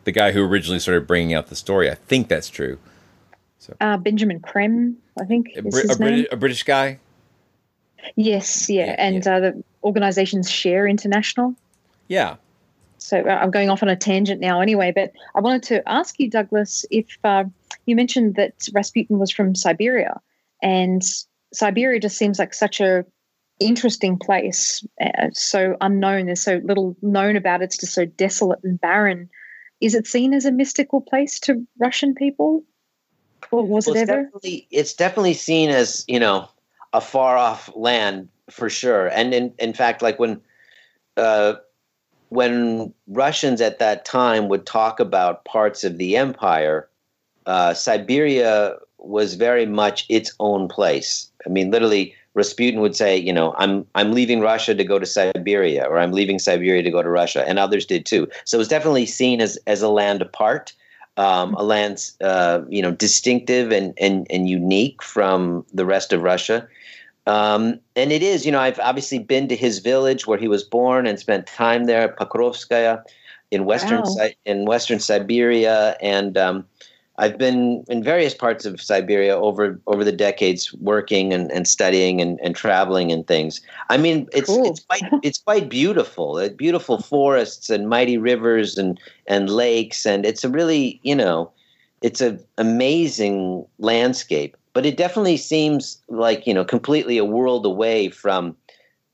[0.07, 1.91] the guy who originally started bringing out the story.
[1.91, 2.79] I think that's true.
[3.59, 6.99] So uh, Benjamin Creme, I think a, Br- a, British, a British guy.
[8.15, 9.35] Yes, yeah, yeah and yeah.
[9.35, 11.55] Uh, the organization's Share International.
[12.07, 12.35] Yeah.
[12.97, 14.91] So uh, I'm going off on a tangent now, anyway.
[14.93, 17.45] But I wanted to ask you, Douglas, if uh,
[17.85, 20.19] you mentioned that Rasputin was from Siberia,
[20.61, 21.03] and
[21.53, 23.05] Siberia just seems like such a
[23.59, 26.27] interesting place, uh, so unknown.
[26.27, 27.65] There's so little known about it.
[27.65, 29.29] It's just so desolate and barren
[29.81, 32.63] is it seen as a mystical place to Russian people?
[33.51, 34.23] Or was well, it ever?
[34.23, 36.49] Definitely, it's definitely seen as, you know,
[36.93, 39.07] a far off land for sure.
[39.07, 40.41] And in, in fact, like when
[41.17, 41.55] uh,
[42.29, 46.87] when Russians at that time would talk about parts of the empire,
[47.45, 51.31] uh, Siberia was very much its own place.
[51.45, 55.05] I mean, literally, Rasputin would say, you know, I'm I'm leaving Russia to go to
[55.05, 58.27] Siberia, or I'm leaving Siberia to go to Russia, and others did too.
[58.45, 60.73] So it was definitely seen as as a land apart,
[61.17, 66.21] um, a land uh, you know distinctive and and and unique from the rest of
[66.21, 66.67] Russia.
[67.25, 70.63] Um, and it is, you know, I've obviously been to his village where he was
[70.63, 73.03] born and spent time there, Pokrovskaya,
[73.51, 74.29] in western wow.
[74.45, 76.65] in western Siberia, and um,
[77.19, 82.21] I've been in various parts of Siberia over over the decades, working and, and studying
[82.21, 83.61] and, and traveling and things.
[83.89, 84.69] I mean, it's cool.
[84.69, 86.37] it's quite it's quite beautiful.
[86.37, 91.51] Uh, beautiful forests and mighty rivers and and lakes, and it's a really you know,
[92.03, 94.55] it's an amazing landscape.
[94.73, 98.55] But it definitely seems like you know completely a world away from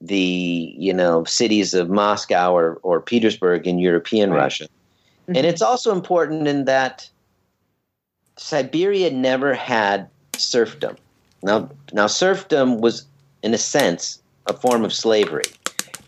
[0.02, 4.40] the you know cities of Moscow or, or Petersburg in European Right.
[4.40, 4.68] Russia.
[5.30, 5.38] Mhm.
[5.38, 7.10] And it's also important in that
[8.38, 10.96] Siberia never had serfdom.
[11.44, 13.06] Now, now serfdom was,
[13.42, 15.44] in a sense, a form of slavery.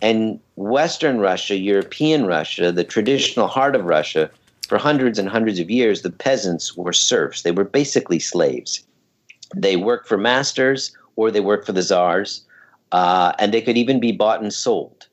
[0.02, 4.30] And Western Russia, European Russia, the traditional heart of Russia,
[4.68, 7.44] for hundreds and hundreds of years, the peasants were serfs.
[7.44, 8.84] They were basically slaves.
[9.56, 12.44] They worked for masters or they worked for the czars,
[12.92, 15.08] uh, and they could even be bought and sold.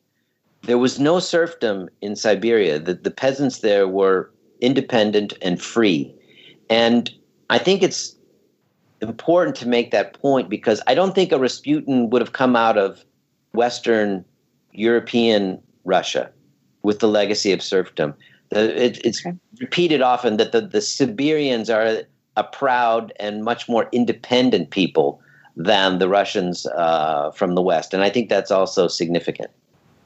[0.63, 2.79] There was no serfdom in Siberia.
[2.79, 6.15] The, the peasants there were independent and free.
[6.73, 7.11] And
[7.51, 8.17] I think it's
[9.03, 12.79] important to make that point because I don't think a Rasputin would have come out
[12.79, 13.05] of
[13.53, 14.25] Western
[14.73, 16.31] European Russia
[16.83, 18.15] with the legacy of serfdom.
[18.49, 19.23] The, it, it's
[19.61, 22.05] repeated often that the, the Siberians are
[22.39, 25.21] a proud and much more independent people
[25.55, 27.93] than the Russians uh, from the West.
[27.93, 29.51] And I think that's also significant.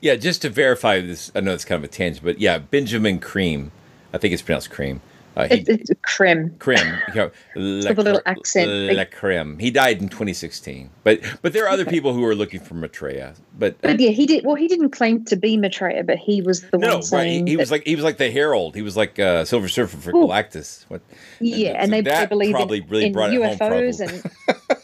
[0.01, 3.21] Yeah, just to verify this, I know it's kind of a tangent, but yeah, Benjamin
[3.21, 3.71] Cream,
[4.13, 5.01] I think it's pronounced Cream.
[5.37, 6.57] Uh, he, It, it's Krim.
[6.59, 8.71] Krim, you know, Le, With a little accent.
[8.71, 9.59] Le Krim.
[9.59, 13.35] He died in 2016, but but there are other people who are looking for Maitreya.
[13.59, 14.47] But But yeah, he did.
[14.47, 17.05] Well, he didn't claim to be Maitreya, but he was the no, one right?
[17.05, 18.75] saying He, he was like he was like the Herald.
[18.75, 20.27] He was like uh, Silver Surfer for Ooh.
[20.27, 20.87] Galactus.
[20.89, 21.03] What?
[21.41, 24.01] yeah, so and they, they that believe probably in, really in brought it home, UFOs
[24.01, 24.23] and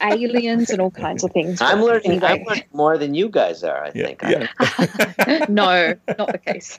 [0.02, 1.60] aliens and all kinds of things.
[1.62, 4.22] I'm learning, anyway, I'm learning more than you guys are, I think.
[4.22, 6.78] I don't- no, not the case.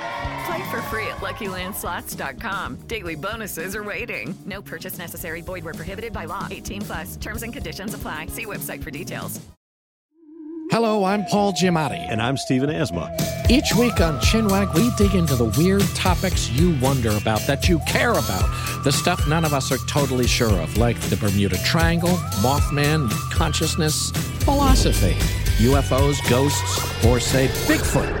[0.45, 2.75] Play for free at LuckyLandSlots.com.
[2.87, 4.35] Daily bonuses are waiting.
[4.45, 5.41] No purchase necessary.
[5.41, 6.47] Void were prohibited by law.
[6.49, 7.17] 18 plus.
[7.17, 8.27] Terms and conditions apply.
[8.27, 9.39] See website for details.
[10.71, 11.99] Hello, I'm Paul Giamatti.
[12.09, 13.13] And I'm Stephen Asma.
[13.49, 17.79] Each week on Chinwag, we dig into the weird topics you wonder about, that you
[17.79, 18.49] care about,
[18.85, 24.11] the stuff none of us are totally sure of, like the Bermuda Triangle, Mothman, consciousness,
[24.45, 25.15] philosophy,
[25.57, 28.20] UFOs, ghosts, or say Bigfoot.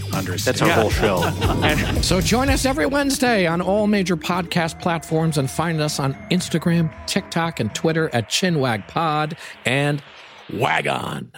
[0.13, 0.57] understand.
[0.57, 2.01] That's our whole show.
[2.01, 6.91] so join us every Wednesday on all major podcast platforms and find us on Instagram,
[7.07, 10.01] TikTok, and Twitter at ChinwagPod and
[10.53, 11.31] Wagon.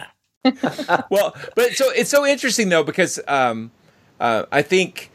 [1.09, 3.71] well, but so it's so interesting though because um,
[4.19, 5.11] uh, I think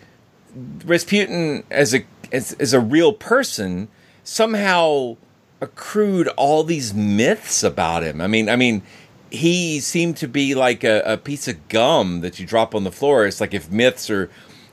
[0.84, 3.88] Rasputin as a as, as a real person
[4.24, 5.16] somehow
[5.60, 8.20] accrued all these myths about him.
[8.20, 8.82] I mean, I mean,
[9.30, 12.92] he seemed to be like a, a piece of gum that you drop on the
[12.92, 13.26] floor.
[13.26, 14.30] It's like if myths are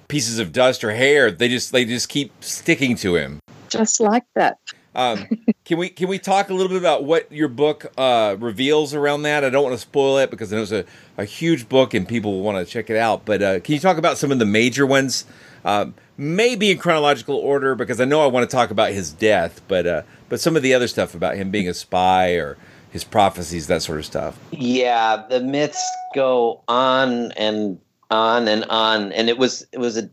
[0.07, 3.39] pieces of dust or hair, they just they just keep sticking to him.
[3.69, 4.59] Just like that.
[4.95, 5.27] Um,
[5.65, 9.23] can we can we talk a little bit about what your book uh, reveals around
[9.23, 9.43] that?
[9.43, 10.85] I don't want to spoil it because it was a,
[11.17, 13.25] a huge book and people will want to check it out.
[13.25, 15.25] But uh, can you talk about some of the major ones?
[15.65, 19.61] Um, maybe in chronological order because I know I want to talk about his death,
[19.67, 22.57] but uh, but some of the other stuff about him being a spy or
[22.95, 24.39] his prophecies, that sort of stuff.
[24.51, 25.83] Yeah, the myths
[26.15, 27.77] go on and
[28.09, 30.09] on and on, and it was it was a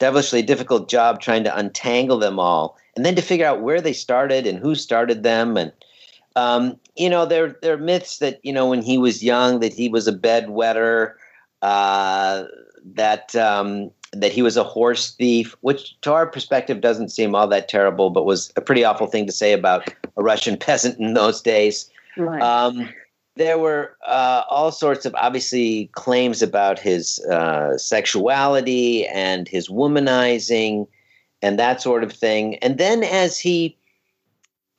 [0.00, 3.92] devilishly difficult job trying to untangle them all, and then to figure out where they
[3.92, 5.70] started and who started them, and
[6.34, 9.72] um, you know, there there are myths that you know when he was young that
[9.72, 11.12] he was a bedwetter,
[11.62, 12.46] uh,
[12.96, 17.46] that um, that he was a horse thief, which to our perspective doesn't seem all
[17.46, 21.14] that terrible, but was a pretty awful thing to say about a Russian peasant in
[21.14, 21.88] those days.
[22.16, 22.42] Right.
[22.42, 22.88] Um,
[23.36, 30.86] there were uh, all sorts of obviously claims about his uh, sexuality and his womanizing
[31.42, 32.56] and that sort of thing.
[32.56, 33.76] And then as he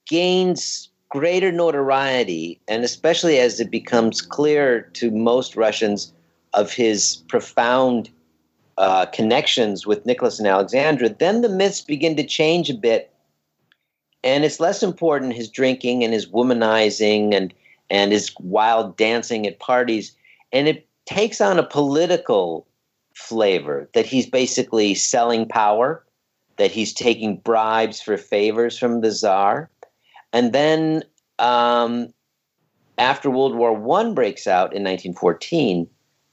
[0.07, 6.13] gains greater notoriety, and especially as it becomes clear to most Russians
[6.53, 8.09] of his profound
[8.77, 13.11] uh, connections with Nicholas and Alexandra, then the myths begin to change a bit.
[14.26, 17.53] And it's less important his drinking and his womanizing and
[17.89, 20.15] and his wild dancing at parties.
[20.51, 22.67] And it takes on a political
[23.13, 26.03] flavor that he's basically selling power,
[26.57, 29.69] that he's taking bribes for favors from the czar.
[30.34, 31.03] And then
[31.39, 32.09] um,
[32.97, 35.88] after World War One breaks out in 1914,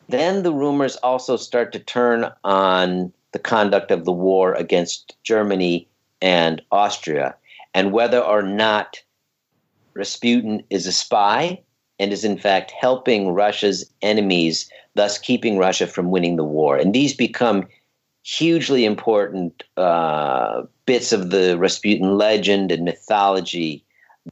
[0.09, 5.89] then the rumors also start to turn on the conduct of the war against Germany
[6.21, 7.35] and Austria,
[7.75, 8.99] and whether or not
[9.95, 11.63] Rasputin is a spy
[11.99, 16.77] and is in fact helping Russia's enemies, thus keeping Russia from winning the war.
[16.77, 17.67] And these become
[18.23, 23.85] hugely important uh, bits of the Rasputin legend and mythology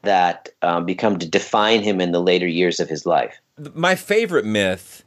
[0.03, 3.41] that um, become to define him in the later years of his life.
[3.75, 5.05] My favorite myth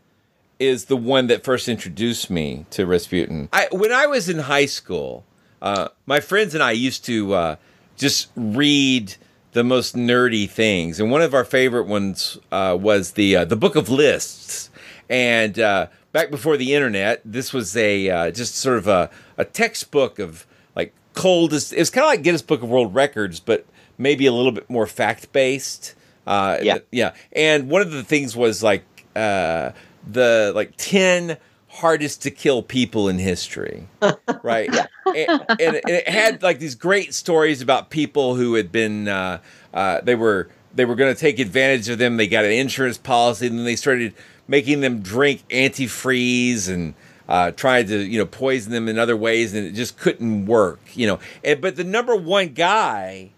[0.60, 3.50] is the one that first introduced me to Rasputin.
[3.52, 5.26] I, when I was in high school,
[5.62, 7.56] uh, my friends and I used to uh,
[7.98, 9.16] just read
[9.54, 13.56] the most nerdy things, and one of our favorite ones uh, was the uh, the
[13.56, 14.70] Book of Lists.
[15.10, 19.46] And uh, back before the internet, this was a uh, just sort of a, a
[19.46, 21.74] textbook of like coldest.
[21.74, 23.66] It was kind of like Guinness Book of World Records, but
[23.98, 25.94] maybe a little bit more fact based.
[26.28, 27.14] yeah, yeah.
[27.32, 31.38] And one of the things was like the like 10
[31.74, 33.88] hardest to kill people in history
[34.44, 34.70] right?
[35.06, 35.18] And,
[35.60, 39.40] and, it had like these great stories about people who had been uh,
[39.74, 42.18] uh, they were they were going to take advantage of them.
[42.18, 44.14] They got an insurance policy and then they started
[44.48, 46.94] making them drink antifreeze and
[47.28, 50.80] uh, tried to you know poison them in other ways and it just couldn't work
[50.94, 51.20] you know?
[51.44, 53.32] And but the number one guy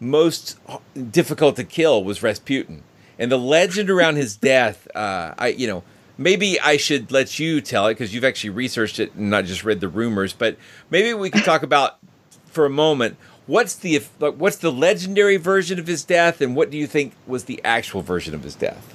[0.00, 0.58] most
[1.10, 2.84] difficult to kill was rasputin.
[3.18, 5.82] And the legend around his death uh, i you know
[6.18, 9.64] maybe I should let you tell it because you've actually researched it and not just
[9.64, 10.32] read the rumors.
[10.32, 10.56] But
[10.90, 11.98] maybe we could talk about
[12.46, 16.76] for a moment what's the what's the legendary version of his death, and what do
[16.76, 18.94] you think was the actual version of his death?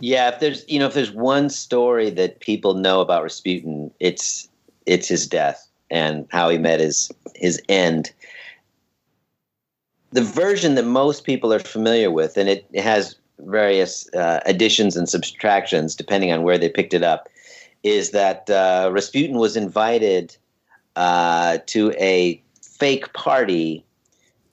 [0.00, 4.48] Yeah, if there's you know if there's one story that people know about Rasputin, it's
[4.86, 8.12] it's his death and how he met his his end.
[10.12, 13.14] The version that most people are familiar with, and it has
[13.46, 17.28] various uh, additions and subtractions depending on where they picked it up,
[17.82, 20.36] is that uh, Rasputin was invited
[20.96, 23.84] uh, to a fake party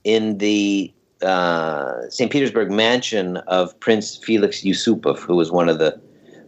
[0.04, 2.32] in the uh, St.
[2.32, 6.00] Petersburg mansion of Prince Felix Yusupov, who was one of the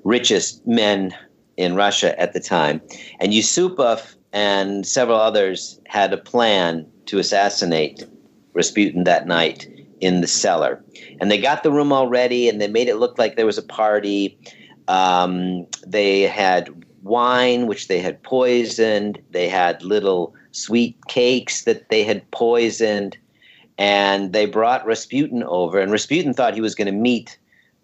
[0.03, 1.13] richest men
[1.57, 2.81] in Russia at the time.
[3.19, 8.05] And Yusupov and several others had a plan to assassinate
[8.53, 9.67] Rasputin that night
[10.01, 10.83] in the cellar.
[11.19, 13.57] And they got the room all ready and they made it look like there was
[13.57, 14.37] a party.
[14.87, 16.69] Um, they had
[17.03, 19.21] wine, which they had poisoned.
[19.31, 23.17] They had little sweet cakes that they had poisoned.
[23.77, 25.79] And they brought Rasputin over.
[25.79, 27.37] And Rasputin thought he was going to meet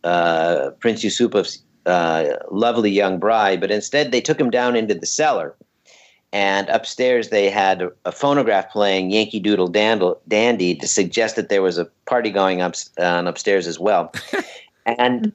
[0.03, 5.05] uh, Prince Yusupov's uh, lovely young bride, but instead they took him down into the
[5.05, 5.55] cellar
[6.31, 11.77] and upstairs they had a, phonograph playing Yankee Doodle Dandy to suggest that there was
[11.77, 14.11] a party going up uh, upstairs as well.
[14.85, 15.31] and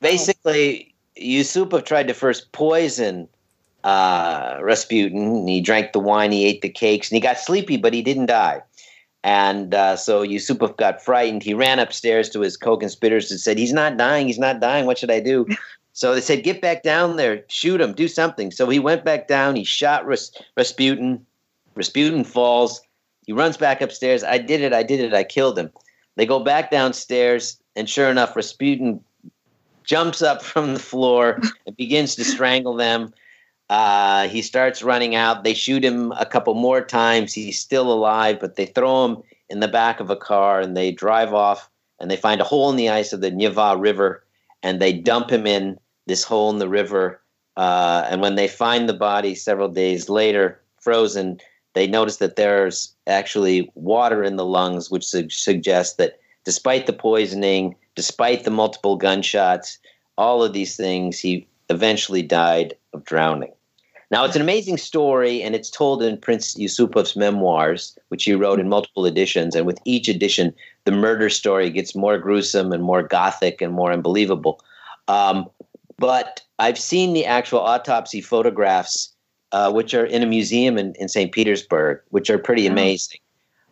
[0.00, 3.28] basically, Yusupov tried to first poison
[3.84, 5.46] uh, Rasputin.
[5.46, 8.26] He drank the wine, he ate the cakes, and he got sleepy, but he didn't
[8.26, 8.62] die.
[9.24, 11.42] And uh, so Yusupov got frightened.
[11.42, 14.28] He ran upstairs to his co-conspirators and said, "He's not dying.
[14.28, 14.86] He's not dying.
[14.86, 15.46] What should I do?"
[15.98, 18.52] So they said, get back down there, shoot him, do something.
[18.52, 19.56] So he went back down.
[19.56, 21.26] He shot Ras- Rasputin.
[21.74, 22.80] Rasputin falls.
[23.26, 24.22] He runs back upstairs.
[24.22, 24.72] I did it.
[24.72, 25.12] I did it.
[25.12, 25.72] I killed him.
[26.14, 29.00] They go back downstairs, and sure enough, Rasputin
[29.82, 33.12] jumps up from the floor and begins to strangle them.
[33.68, 35.42] Uh, he starts running out.
[35.42, 37.34] They shoot him a couple more times.
[37.34, 40.92] He's still alive, but they throw him in the back of a car and they
[40.92, 41.68] drive off
[41.98, 44.22] and they find a hole in the ice of the Neva River
[44.62, 45.76] and they dump him in
[46.08, 47.20] this hole in the river.
[47.56, 51.38] Uh, and when they find the body several days later, frozen,
[51.74, 56.92] they notice that there's actually water in the lungs, which su- suggests that despite the
[56.92, 59.78] poisoning, despite the multiple gunshots,
[60.16, 63.52] all of these things, he eventually died of drowning.
[64.10, 68.58] Now, it's an amazing story, and it's told in Prince Yusupov's memoirs, which he wrote
[68.58, 69.54] in multiple editions.
[69.54, 70.54] And with each edition,
[70.84, 74.62] the murder story gets more gruesome and more gothic and more unbelievable.
[75.08, 75.50] Um,
[75.98, 79.12] but I've seen the actual autopsy photographs,
[79.52, 81.32] uh, which are in a museum in, in St.
[81.32, 83.20] Petersburg, which are pretty amazing.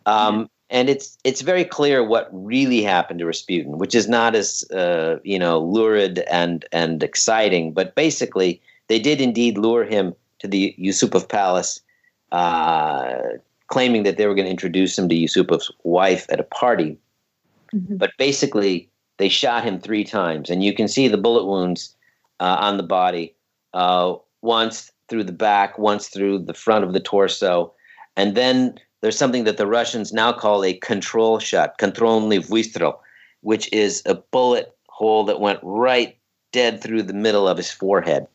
[0.07, 4.65] Um, and it's it's very clear what really happened to Rasputin, which is not as
[4.73, 10.49] uh, you know lurid and and exciting, but basically they did indeed lure him to
[10.49, 11.81] the Yusupov palace,
[12.33, 13.19] uh,
[13.69, 16.99] claiming that they were going to introduce him to Yusupov's wife at a party.
[17.73, 17.97] Mm-hmm.
[17.97, 21.96] But basically, they shot him three times, and you can see the bullet wounds
[22.40, 23.36] uh, on the body.
[23.74, 27.74] Uh, once through the back, once through the front of the torso,
[28.16, 33.00] and then there's something that the Russians now call a control shot, kontrolny выстрел.
[33.42, 36.18] which is a bullet hole that went right
[36.52, 38.28] dead through the middle of his forehead.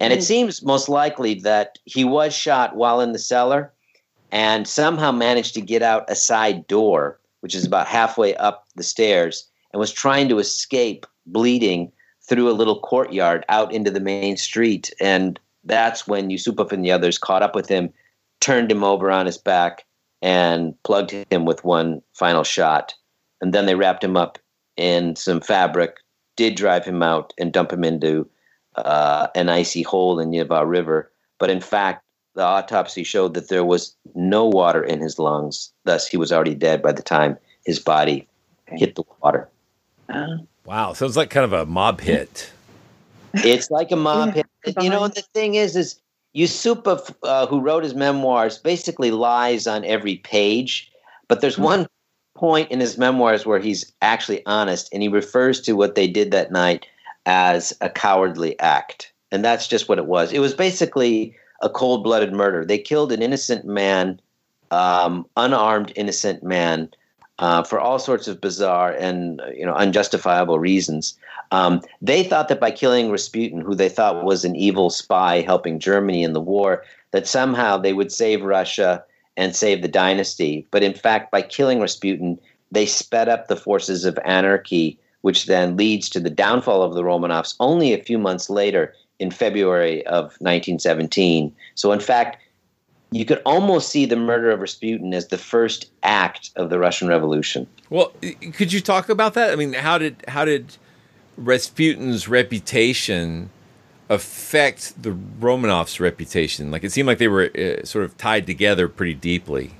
[0.00, 3.72] And it seems most likely that he was shot while in the cellar
[4.30, 8.82] and somehow managed to get out a side door, which is about halfway up the
[8.82, 11.92] stairs, and was trying to escape bleeding
[12.29, 14.93] through a little courtyard out into the main street.
[15.01, 17.91] And that's when Yusupov and the others caught up with him,
[18.39, 19.85] turned him over on his back,
[20.21, 22.93] and plugged him with one final shot.
[23.41, 24.37] And then they wrapped him up
[24.77, 25.97] in some fabric,
[26.35, 28.29] did drive him out and dump him into
[28.75, 31.11] uh, an icy hole in Neva River.
[31.39, 32.03] But in fact,
[32.35, 35.73] the autopsy showed that there was no water in his lungs.
[35.83, 38.27] Thus, he was already dead by the time his body
[38.67, 39.49] hit the water.
[40.69, 42.51] Wow, sounds like kind of a mob hit.
[43.33, 44.45] It's like a mob hit.
[44.79, 45.99] You know, the thing is, is
[46.35, 50.91] Yusupov, uh, who wrote his memoirs, basically lies on every page.
[51.27, 51.87] But there's one
[52.35, 56.29] point in his memoirs where he's actually honest, and he refers to what they did
[56.29, 56.85] that night
[57.25, 59.11] as a cowardly act.
[59.31, 60.31] And that's just what it was.
[60.31, 62.63] It was basically a cold blooded murder.
[62.63, 64.21] They killed an innocent man,
[64.69, 66.91] um, unarmed innocent man,
[67.39, 71.17] uh, for all sorts of bizarre and you know unjustifiable reasons.
[71.51, 75.79] Um, they thought that by killing Rasputin, who they thought was an evil spy helping
[75.79, 79.03] Germany in the war, that somehow they would save Russia
[79.35, 80.67] and save the dynasty.
[80.69, 82.37] But in fact, by killing Rasputin,
[82.71, 87.03] they sped up the forces of anarchy, which then leads to the downfall of the
[87.03, 91.53] Romanovs only a few months later in February of 1917.
[91.75, 92.37] So, in fact,
[93.11, 97.07] you could almost see the murder of Rasputin as the first act of the Russian
[97.07, 97.67] Revolution.
[97.89, 98.11] Well,
[98.53, 99.51] could you talk about that?
[99.51, 100.77] I mean, how did how did
[101.37, 103.49] Rasputin's reputation
[104.09, 106.69] affect the Romanovs' reputation?
[106.69, 109.71] Like it seemed like they were uh, sort of tied together pretty deeply.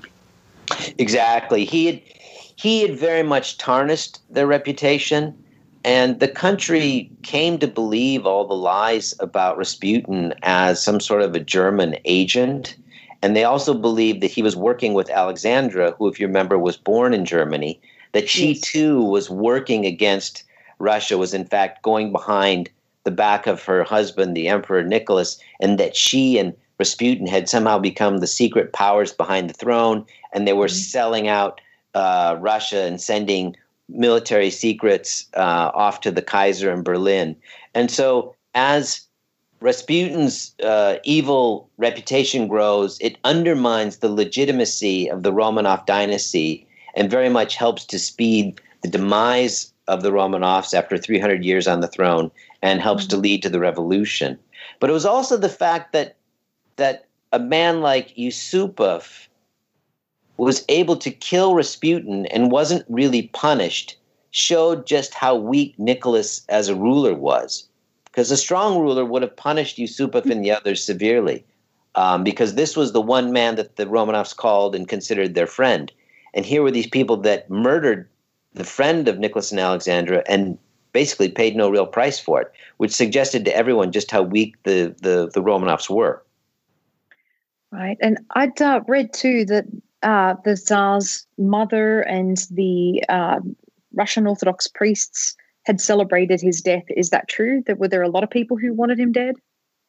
[0.98, 1.64] Exactly.
[1.64, 2.02] He had
[2.56, 5.36] he had very much tarnished their reputation,
[5.84, 11.34] and the country came to believe all the lies about Rasputin as some sort of
[11.36, 12.76] a German agent.
[13.22, 16.76] And they also believed that he was working with Alexandra, who, if you remember, was
[16.76, 17.80] born in Germany,
[18.12, 20.44] that she too was working against
[20.78, 22.70] Russia, was in fact going behind
[23.04, 27.78] the back of her husband, the Emperor Nicholas, and that she and Rasputin had somehow
[27.78, 31.60] become the secret powers behind the throne, and they were selling out
[31.94, 33.54] uh, Russia and sending
[33.88, 37.36] military secrets uh, off to the Kaiser in Berlin.
[37.74, 39.02] And so, as
[39.60, 47.28] Rasputin's uh, evil reputation grows, it undermines the legitimacy of the Romanov dynasty and very
[47.28, 52.30] much helps to speed the demise of the Romanovs after 300 years on the throne
[52.62, 54.38] and helps to lead to the revolution.
[54.78, 56.16] But it was also the fact that
[56.76, 59.28] that a man like Yusupov
[60.38, 63.98] was able to kill Rasputin and wasn't really punished
[64.30, 67.68] showed just how weak Nicholas as a ruler was.
[68.10, 71.44] Because a strong ruler would have punished Yusupov and the others severely,
[71.94, 75.92] um, because this was the one man that the Romanovs called and considered their friend.
[76.34, 78.08] And here were these people that murdered
[78.54, 80.58] the friend of Nicholas and Alexandra and
[80.92, 84.94] basically paid no real price for it, which suggested to everyone just how weak the,
[85.00, 86.22] the, the Romanovs were.
[87.70, 87.96] Right.
[88.00, 89.66] And I'd uh, read too that
[90.02, 93.38] uh, the Tsar's mother and the uh,
[93.94, 96.84] Russian Orthodox priests had celebrated his death.
[96.88, 97.62] Is that true?
[97.66, 99.36] That were there a lot of people who wanted him dead?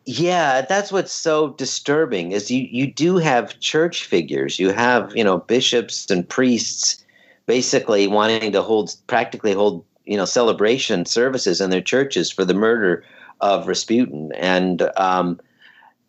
[0.06, 4.60] Yeah, that's what's so disturbing is you you do have church figures.
[4.60, 7.04] You have, you know, bishops and priests
[7.46, 12.56] basically wanting to hold practically hold, you know, celebration services in their churches for the
[12.56, 13.04] murder
[13.42, 14.32] of Rasputin.
[14.36, 15.40] And um,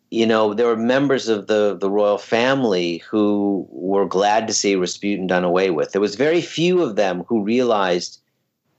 [0.09, 4.75] you know, there were members of the the royal family who were glad to see
[4.75, 5.91] Rasputin done away with.
[5.91, 8.22] There was very few of them who realized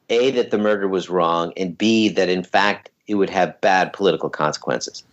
[0.09, 3.93] a that the murder was wrong and b that in fact it would have bad
[3.93, 5.05] political consequences.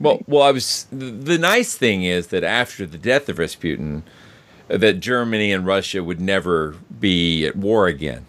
[0.00, 4.02] Well, well, I was the nice thing is that after the death of Rasputin,
[4.68, 8.26] uh, that Germany and Russia would never be at war again,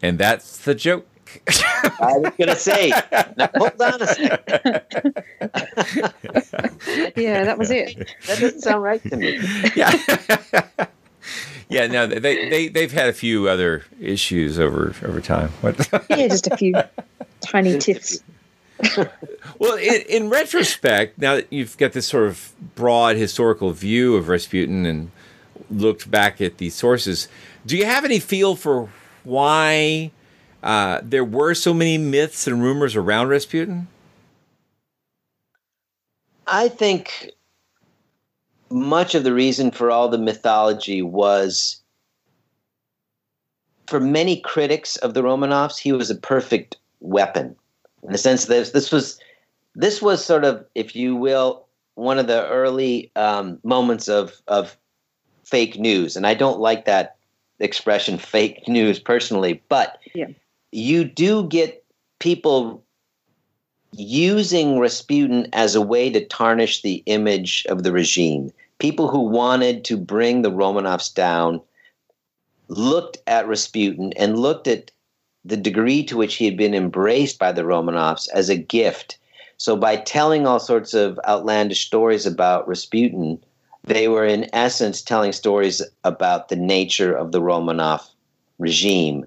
[0.00, 1.06] and that's the joke.
[2.00, 2.90] I was gonna say,
[3.36, 4.82] now, hold on a second.
[7.16, 7.96] yeah, that was it.
[8.26, 9.38] That doesn't sound right to me.
[9.74, 9.90] Yeah.
[11.70, 15.50] yeah, no, they they they've had a few other issues over over time.
[15.60, 15.88] What?
[16.10, 16.74] yeah, just a few
[17.40, 18.22] tiny tips.
[19.58, 24.28] well, in, in, retrospect, now that you've got this sort of broad historical view of
[24.28, 25.10] Rasputin and
[25.70, 27.28] looked back at these sources,
[27.66, 28.88] do you have any feel for
[29.22, 30.10] why
[30.62, 33.86] uh, there were so many myths and rumors around Rasputin?
[36.46, 37.30] I think
[38.70, 41.80] much of the reason for all the mythology was
[43.86, 47.56] for many critics of the Romanovs, he was a perfect weapon
[48.02, 49.18] in the sense that this was
[49.74, 54.76] this was sort of, if you will, one of the early um, moments of of
[55.44, 57.16] fake news, and I don't like that
[57.58, 60.28] expression fake news personally, but yeah.
[60.72, 61.84] you do get
[62.20, 62.84] people
[63.92, 68.50] using Rasputin as a way to tarnish the image of the regime.
[68.78, 71.60] People who wanted to bring the Romanovs down
[72.68, 74.90] looked at Rasputin and looked at
[75.44, 79.18] the degree to which he had been embraced by the Romanovs as a gift.
[79.56, 83.42] So by telling all sorts of outlandish stories about Rasputin,
[83.84, 88.08] they were in essence telling stories about the nature of the Romanov
[88.58, 89.26] regime,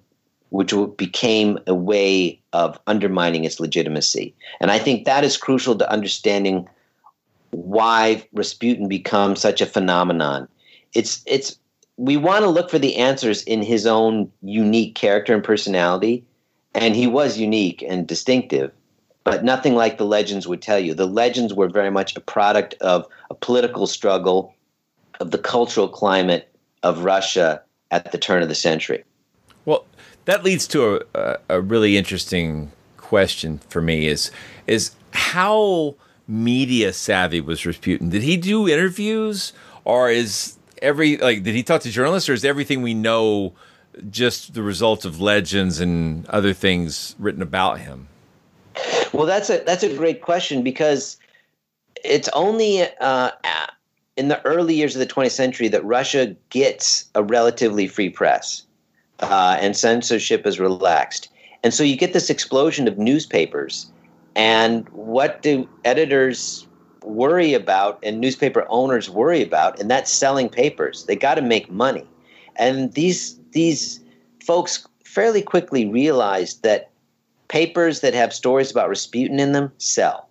[0.53, 4.35] which became a way of undermining its legitimacy.
[4.61, 6.69] And I think that is crucial to understanding
[7.49, 10.47] why Rasputin becomes such a phenomenon.
[10.93, 11.57] It's it's
[11.97, 16.23] we want to look for the answers in his own unique character and personality,
[16.75, 18.71] and he was unique and distinctive,
[19.23, 20.93] but nothing like the legends would tell you.
[20.93, 24.53] The legends were very much a product of a political struggle,
[25.19, 26.47] of the cultural climate
[26.83, 29.03] of Russia at the turn of the century.
[30.25, 34.31] That leads to a, a really interesting question for me is
[34.67, 35.95] is how
[36.27, 38.09] media savvy was Rasputin?
[38.09, 39.53] Did he do interviews
[39.83, 43.53] or is every like did he talk to journalists or is everything we know
[44.09, 48.07] just the result of legends and other things written about him?
[49.11, 51.17] Well, that's a that's a great question because
[52.03, 53.31] it's only uh,
[54.17, 58.63] in the early years of the 20th century that Russia gets a relatively free press
[59.23, 61.29] uh, and censorship is relaxed.
[61.63, 63.91] And so you get this explosion of newspapers.
[64.35, 66.67] And what do editors
[67.03, 69.79] worry about and newspaper owners worry about?
[69.79, 71.05] And that's selling papers.
[71.05, 72.05] They got to make money.
[72.55, 73.99] And these these
[74.43, 76.89] folks fairly quickly realized that
[77.47, 80.27] papers that have stories about Rasputin in them sell.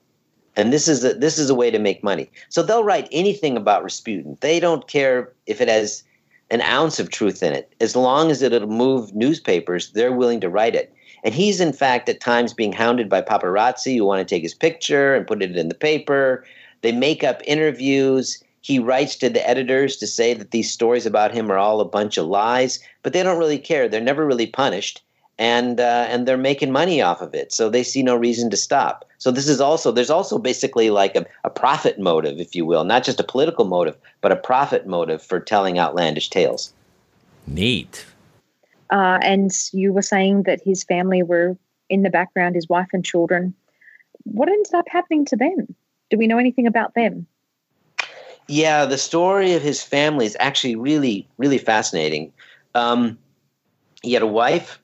[0.57, 2.30] And this is a, this is a way to make money.
[2.49, 4.36] So they'll write anything about Rasputin.
[4.40, 6.05] They don't care if it has
[6.53, 7.74] an ounce of truth in it.
[7.80, 10.94] As long as it'll move newspapers, they're willing to write it.
[11.24, 14.55] And he's in fact at times being hounded by paparazzi who want to take his
[14.55, 16.44] picture and put it in the paper.
[16.82, 18.42] They make up interviews.
[18.61, 21.88] He writes to the editors to say that these stories about him are all a
[21.88, 23.88] bunch of lies, but they don't really care.
[23.88, 25.03] They're never really punished
[25.43, 27.53] and uh, and they're making money off of it.
[27.53, 29.05] So they see no reason to stop.
[29.18, 32.84] So this is also there's also basically like a, a profit motive, if you will,
[32.84, 36.72] not just a political motive, but a profit motive for telling outlandish tales.
[37.49, 38.07] Neat.
[38.93, 41.57] Uh, and you were saying that his family were
[41.90, 43.53] in the background, his wife and children.
[44.22, 45.74] What ended up happening to them?
[46.09, 47.26] Do we know anything about them?
[48.47, 52.32] Yeah, the story of his family is actually really, really fascinating.
[52.76, 53.18] Um,
[54.03, 54.78] he had a wife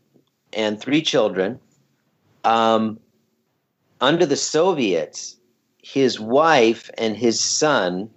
[0.53, 1.59] and three children.
[2.45, 2.99] Um,
[4.01, 5.37] under the Soviets,
[5.83, 8.11] his wife and his son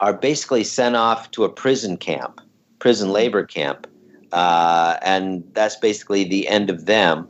[0.00, 2.40] are basically sent off to a prison camp,
[2.78, 3.86] prison labor camp,
[4.32, 7.28] uh, and that's basically the end of them.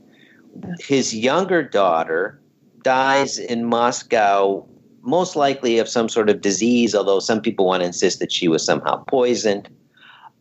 [0.81, 2.41] His younger daughter
[2.83, 4.67] dies in Moscow,
[5.03, 8.49] most likely of some sort of disease, although some people want to insist that she
[8.49, 9.69] was somehow poisoned.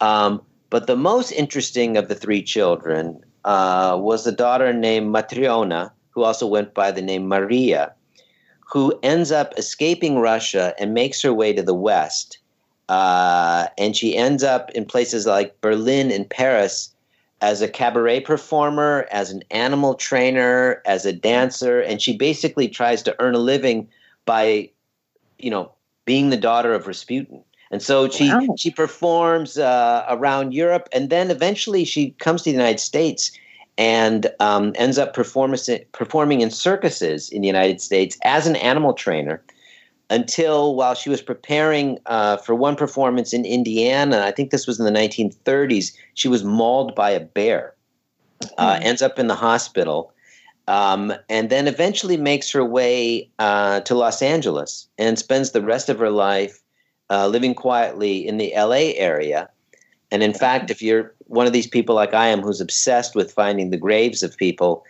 [0.02, 5.94] Um, but the most interesting of the three children uh, was a daughter named Matriona,
[6.10, 7.94] who also went by the name Maria,
[8.60, 12.40] who ends up escaping Russia and makes her way to the West.
[12.90, 16.92] Uh, and she ends up in places like Berlin and Paris
[17.42, 23.04] as a cabaret performer, as an animal trainer, as a dancer, and she basically tries
[23.04, 23.88] to earn a living
[24.26, 24.70] by,
[25.38, 25.72] you know,
[26.06, 27.44] being the daughter of Rasputin.
[27.72, 28.56] And so she wow.
[28.58, 33.32] she performs uh, around Europe, and then eventually she comes to the United States
[33.78, 39.44] and um, ends up performing in circuses in the United States as an animal trainer.
[40.12, 44.80] Until while she was preparing uh, for one performance in Indiana, I think this was
[44.80, 47.74] in the 1930s, she was mauled by a bear.
[48.60, 50.14] Uh, ends up in the hospital,
[50.68, 55.90] um, and then eventually makes her way uh, to Los Angeles and spends the rest
[55.90, 56.62] of her life
[57.10, 59.50] uh, living quietly in the LA area.
[60.12, 63.32] And in fact, if you're one of these people like I am who's obsessed with
[63.32, 64.86] finding the graves of people,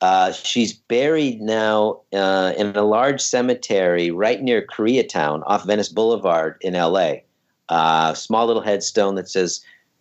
[0.00, 6.56] uh, she's buried now uh, in a large cemetery right near Koreatown off Venice Boulevard
[6.62, 7.16] in LA.
[7.68, 9.60] Uh, small little headstone that says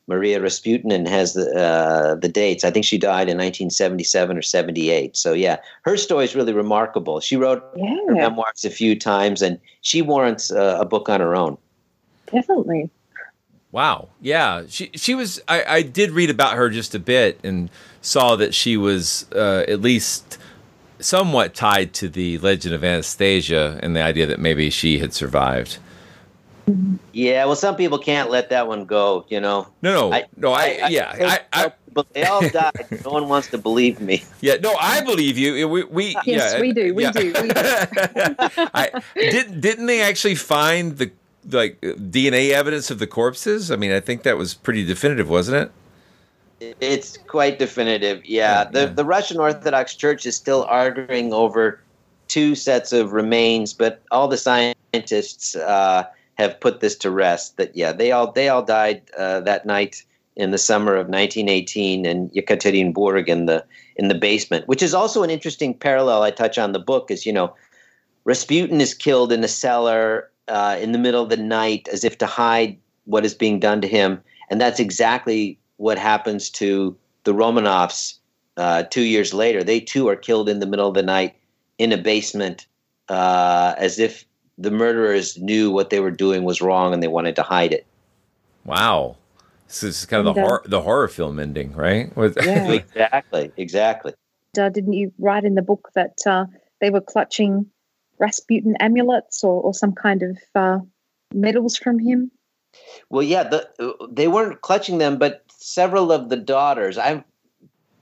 [0.09, 2.63] Maria Rasputin and has the uh, the dates.
[2.65, 5.15] I think she died in 1977 or 78.
[5.15, 7.19] So yeah, her story is really remarkable.
[7.19, 7.95] She wrote yeah.
[8.07, 11.57] her memoirs a few times, and she warrants uh, a book on her own.
[12.25, 12.89] Definitely.
[13.71, 14.09] Wow.
[14.19, 14.63] Yeah.
[14.67, 15.39] She she was.
[15.47, 17.69] I, I did read about her just a bit and
[18.01, 20.39] saw that she was uh, at least
[20.99, 25.77] somewhat tied to the legend of Anastasia and the idea that maybe she had survived.
[27.19, 29.25] Yeah, well, some people can't let that one go.
[29.27, 29.67] You know.
[29.81, 30.53] No, no, no.
[30.53, 32.87] I, yeah, I, I, but they all died.
[33.03, 34.23] no one wants to believe me.
[34.39, 35.67] Yeah, no, I believe you.
[35.67, 36.93] We, we Yes, yeah, we do.
[36.95, 37.11] We yeah.
[37.11, 37.33] do.
[37.41, 37.53] We do.
[38.73, 41.11] I, didn't didn't they actually find the
[41.51, 43.69] like DNA evidence of the corpses?
[43.69, 45.69] I mean, I think that was pretty definitive, wasn't
[46.61, 46.75] it?
[46.79, 48.25] It's quite definitive.
[48.25, 51.81] Yeah, the the Russian Orthodox Church is still arguing over
[52.29, 56.05] two sets of remains, but all the scientists uh,
[56.39, 57.57] have put this to rest.
[57.57, 60.03] That yeah, they all they all died uh, that night
[60.35, 63.65] in the summer of 1918 in Yekaterinburg in the
[63.97, 67.11] in the basement, which is also an interesting parallel I touch on the book.
[67.11, 67.53] Is you know,
[68.23, 72.17] Rasputin is killed in a cellar uh, in the middle of the night as if
[72.19, 77.33] to hide what is being done to him, and that's exactly what happens to the
[77.33, 78.15] Romanovs
[78.57, 79.63] uh, two years later.
[79.63, 81.35] They too are killed in the middle of the night
[81.77, 82.65] in a basement,
[83.09, 84.25] uh, as if
[84.59, 87.85] the murderers knew what they were doing was wrong and they wanted to hide it.
[88.65, 89.15] Wow.
[89.67, 92.15] This is kind of the And, horror, the horror film ending, right?
[92.15, 92.71] With- Yeah.
[92.73, 94.13] exactly, exactly.
[94.59, 96.45] uh, didn't you write in the book that uh,
[96.81, 97.65] they were clutching
[98.19, 100.79] Rasputin amulets or, or some kind of uh,
[101.33, 102.29] medals from him?
[103.09, 103.69] Well, yeah, the,
[104.11, 106.97] they weren't clutching them, but several of the daughters.
[106.97, 107.23] I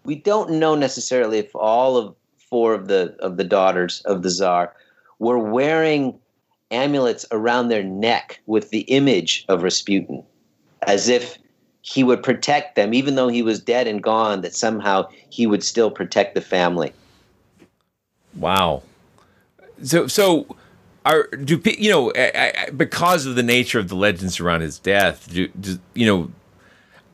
[0.04, 2.16] we don't know necessarily if all of
[2.50, 4.74] four of the of the daughters of the czar
[5.20, 6.18] were wearing
[6.72, 10.24] amulets around their neck with the image of Rasputin,
[10.84, 11.38] as if
[11.82, 14.42] he would protect them, even though he was dead and gone.
[14.42, 16.92] That somehow he would still protect the family.
[18.36, 18.84] Wow.
[19.84, 20.56] So so
[21.06, 24.78] are do you know I, I, because of the nature of the legends around his
[24.78, 25.32] death?
[25.32, 26.32] Do, do you know?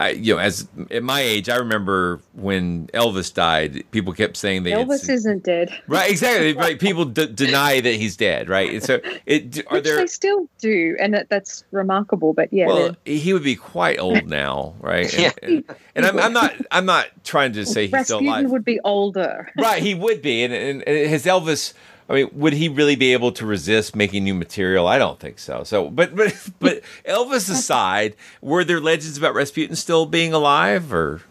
[0.03, 3.83] I, you know, as at my age, I remember when Elvis died.
[3.91, 5.69] People kept saying that Elvis seen- isn't dead.
[5.87, 6.53] right, exactly.
[6.63, 8.49] Right, people d- deny that he's dead.
[8.49, 9.97] Right, and so it are Which there.
[9.97, 12.33] they still do, and that, that's remarkable.
[12.33, 15.13] But yeah, Well, he would be quite old now, right?
[15.17, 15.63] And, and,
[15.95, 16.53] and I'm, I'm not.
[16.71, 18.49] I'm not trying to say he's still Rasputin alive.
[18.51, 19.49] would be older.
[19.57, 20.43] right, he would be.
[20.43, 21.73] And, and, and his Elvis.
[22.09, 24.87] I mean, would he really be able to resist making new material?
[24.87, 25.63] I don't think so.
[25.63, 31.21] So, but but but Elvis aside, were there legends about Rasputin still being alive, or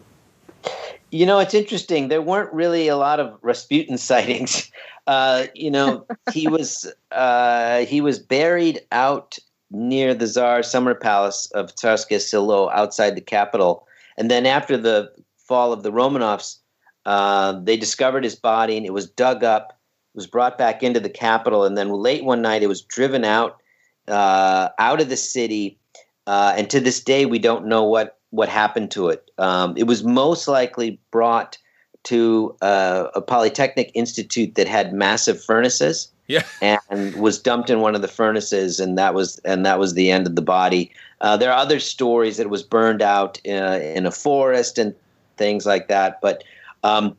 [1.11, 2.07] You know, it's interesting.
[2.07, 4.71] There weren't really a lot of Rasputin sightings.
[5.05, 9.37] Uh, you know, he was uh, he was buried out
[9.73, 13.87] near the Tsar summer palace of Tsarskoye Selo outside the capital.
[14.17, 16.57] And then after the fall of the Romanovs,
[17.05, 19.77] uh, they discovered his body and it was dug up,
[20.15, 23.61] was brought back into the capital, and then late one night it was driven out
[24.07, 25.77] uh, out of the city.
[26.25, 29.29] Uh, and to this day, we don't know what what happened to it.
[29.37, 31.57] Um, it was most likely brought
[32.03, 37.95] to uh, a polytechnic institute that had massive furnaces yeah, and was dumped in one
[37.95, 40.91] of the furnaces, and that was and that was the end of the body.
[41.21, 44.95] Uh, there are other stories that it was burned out uh, in a forest and
[45.37, 46.43] things like that, but
[46.83, 47.15] um,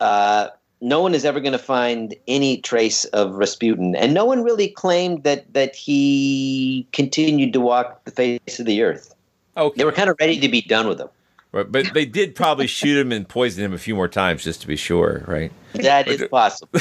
[0.00, 0.48] uh,
[0.80, 4.68] no one is ever going to find any trace of Rasputin, and no one really
[4.68, 9.14] claimed that that he continued to walk the face of the earth.
[9.56, 9.78] Okay.
[9.78, 11.08] They were kind of ready to be done with him.
[11.52, 14.60] Right, but they did probably shoot him and poison him a few more times just
[14.60, 15.50] to be sure, right?
[15.74, 16.78] That is possible.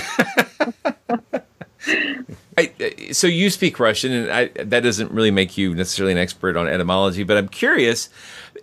[1.88, 2.12] I,
[2.80, 6.58] I- so you speak Russian, and I, that doesn't really make you necessarily an expert
[6.58, 7.24] on etymology.
[7.24, 8.10] But I'm curious.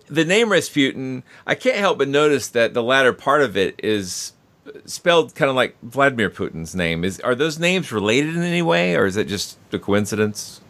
[0.07, 4.33] The name Rasputin, I can't help but notice that the latter part of it is
[4.85, 7.03] spelled kind of like Vladimir Putin's name.
[7.03, 10.61] Is are those names related in any way, or is it just a coincidence?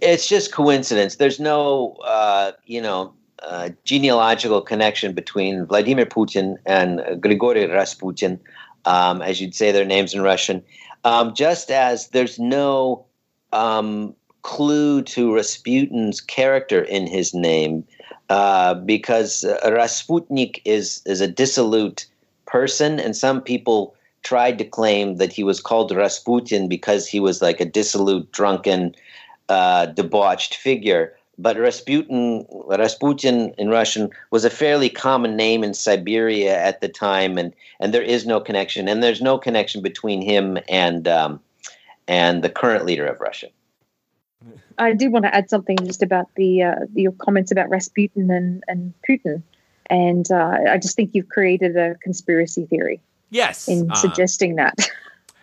[0.00, 1.16] it's just coincidence.
[1.16, 3.12] There's no, uh, you know,
[3.42, 8.40] uh, genealogical connection between Vladimir Putin and Grigory Rasputin,
[8.84, 10.62] um, as you'd say their names in Russian.
[11.04, 13.06] Um, just as there's no
[13.52, 17.84] um, clue to Rasputin's character in his name,
[18.28, 22.06] uh, because Rasputnik is is a dissolute
[22.48, 27.40] person, and some people tried to claim that he was called Rasputin because he was
[27.40, 28.94] like a dissolute, drunken,
[29.48, 31.14] uh, debauched figure.
[31.38, 37.38] But Rasputin, Rasputin in Russian was a fairly common name in Siberia at the time,
[37.38, 41.38] and and there is no connection, and there's no connection between him and um,
[42.08, 43.48] and the current leader of Russia.
[44.78, 48.64] I did want to add something just about the uh, your comments about Rasputin and,
[48.66, 49.42] and Putin,
[49.90, 54.74] and uh, I just think you've created a conspiracy theory Yes, in uh, suggesting that.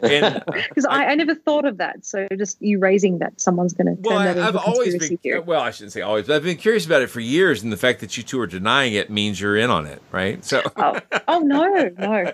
[0.02, 2.06] Because I, I never thought of that.
[2.06, 4.98] So just you raising that, someone's going to turn well, I, that into I've always
[4.98, 5.40] been theory.
[5.40, 5.62] well.
[5.62, 8.00] I shouldn't say always, but I've been curious about it for years, and the fact
[8.02, 10.44] that you two are denying it means you're in on it, right?
[10.44, 12.34] So, oh, oh no, no.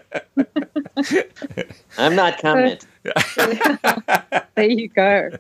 [1.98, 2.88] I'm not commenting.
[4.56, 5.32] there you go.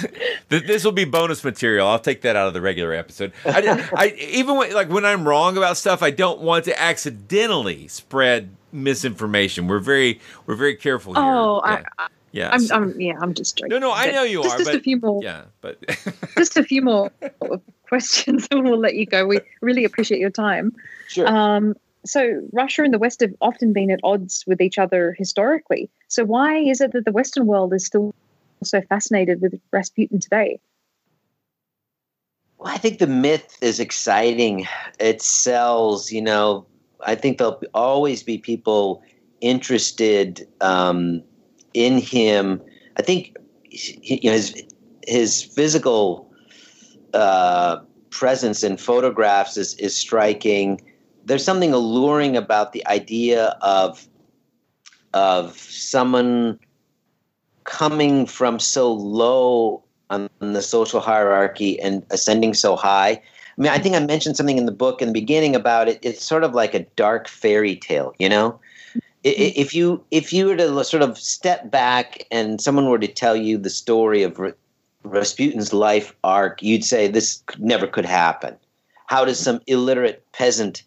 [0.50, 1.86] Th- this will be bonus material.
[1.86, 3.32] I'll take that out of the regular episode.
[3.44, 7.88] I, I even when, like when I'm wrong about stuff, I don't want to accidentally
[7.88, 9.66] spread misinformation.
[9.68, 11.22] We're very we're very careful here.
[11.22, 11.82] Oh, yeah.
[11.98, 13.70] I, I, yeah, I'm, so- I'm, yeah, I'm just joking.
[13.70, 15.22] no, no, I know you just, are, Just but a few more.
[15.22, 15.78] yeah, but
[16.36, 17.12] just a few more
[17.88, 19.24] questions, and we'll let you go.
[19.24, 20.74] We really appreciate your time.
[21.06, 21.28] Sure.
[21.28, 25.88] Um, so Russia and the West have often been at odds with each other historically.
[26.08, 28.14] So why is it that the Western world is still
[28.64, 30.60] so fascinated with Rasputin today?
[32.58, 34.66] Well, I think the myth is exciting.
[34.98, 36.66] It sells, you know.
[37.06, 39.02] I think there'll always be people
[39.40, 41.22] interested um,
[41.74, 42.62] in him.
[42.96, 43.36] I think
[43.70, 44.62] you know, his
[45.06, 46.32] his physical
[47.12, 47.78] uh,
[48.10, 50.80] presence in photographs is is striking.
[51.24, 54.06] There's something alluring about the idea of
[55.12, 56.58] of someone
[57.64, 63.20] coming from so low on the social hierarchy and ascending so high.
[63.56, 65.98] I mean, I think I mentioned something in the book in the beginning about it.
[66.02, 68.58] It's sort of like a dark fairy tale, you know.
[69.22, 73.34] If you if you were to sort of step back and someone were to tell
[73.34, 74.38] you the story of
[75.02, 78.54] Rasputin's life arc, you'd say this never could happen.
[79.06, 80.82] How does some illiterate peasant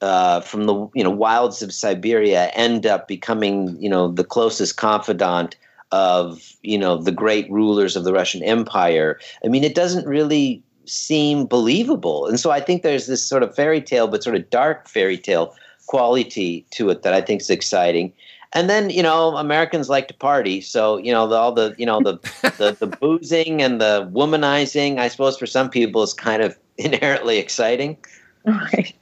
[0.00, 4.76] uh, from the you know wilds of Siberia end up becoming you know the closest
[4.76, 5.56] confidant
[5.92, 9.20] of you know the great rulers of the Russian Empire.
[9.44, 13.54] I mean, it doesn't really seem believable, and so I think there's this sort of
[13.54, 15.54] fairy tale, but sort of dark fairy tale
[15.86, 18.12] quality to it that I think is exciting.
[18.54, 21.86] And then you know Americans like to party, so you know the, all the you
[21.86, 22.18] know the,
[22.58, 24.98] the the boozing and the womanizing.
[24.98, 27.96] I suppose for some people is kind of inherently exciting.
[28.44, 28.94] Right.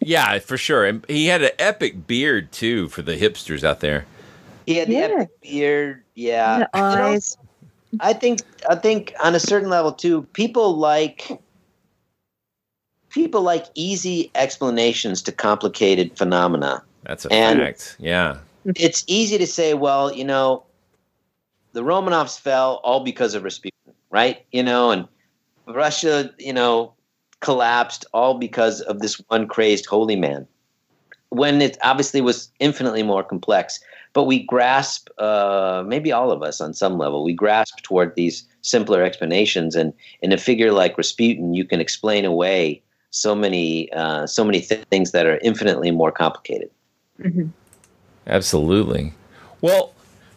[0.00, 0.84] yeah, for sure.
[0.84, 4.06] And he had an epic beard too for the hipsters out there.
[4.66, 5.00] He had the Yeah.
[5.00, 6.02] epic beard.
[6.14, 6.58] Yeah.
[6.58, 7.36] The And eyes.
[7.36, 7.48] also,
[8.00, 11.40] I think I think on a certain level too, people like
[13.10, 16.82] people like easy explanations to complicated phenomena.
[17.04, 17.96] That's a And- fact.
[17.98, 18.38] Yeah.
[18.74, 20.64] It's easy to say, well, you know,
[21.72, 24.44] the Romanovs fell all because of Rasputin, right?
[24.50, 25.06] You know, and
[25.68, 26.92] Russia, you know,
[27.40, 30.46] collapsed all because of this one crazed holy man.
[31.28, 33.78] When it obviously was infinitely more complex,
[34.16, 38.48] but we grasp, uh, maybe all of us on some level, we grasp toward these
[38.62, 39.76] simpler explanations.
[39.76, 39.92] And
[40.22, 44.86] in a figure like Rasputin, you can explain away so many, uh, so many th-
[44.90, 46.70] things that are infinitely more complicated.
[47.20, 47.50] Mhm.
[48.26, 49.12] Absolutely.
[49.60, 49.92] Well,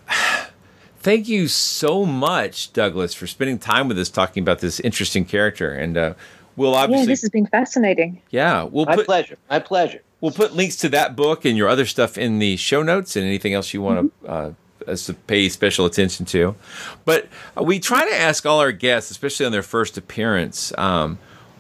[1.00, 5.72] thank you so much, Douglas, for spending time with us talking about this interesting character.
[5.72, 6.14] And uh,
[6.58, 7.04] we'll obviously.
[7.06, 8.22] Yeah, this has been fascinating.
[8.30, 9.38] yeah, we'll My put pleasure.
[9.50, 10.02] My pleasure.
[10.22, 13.26] We'll put links to that book and your other stuff in the show notes and
[13.26, 14.28] anything else you want to.
[14.28, 14.54] Uh,
[14.88, 16.56] us to pay special attention to,
[17.04, 21.20] but uh, we try to ask all our guests, especially on their first appearance, um,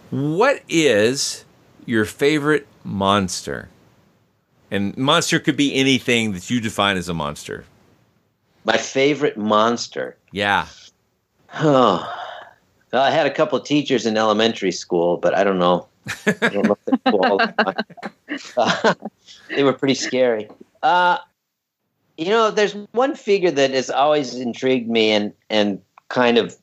[0.09, 1.43] what is
[1.85, 3.69] your favorite monster?
[4.71, 7.65] And monster could be anything that you define as a monster.
[8.63, 10.15] My favorite monster.
[10.31, 10.67] Yeah.
[11.55, 12.11] Oh,
[12.91, 15.87] well, I had a couple of teachers in elementary school, but I don't know.
[16.25, 18.43] I don't know if they're.
[18.57, 18.93] Uh,
[19.49, 20.47] they were pretty scary.
[20.83, 21.17] Uh,
[22.17, 26.55] you know, there's one figure that has always intrigued me and and kind of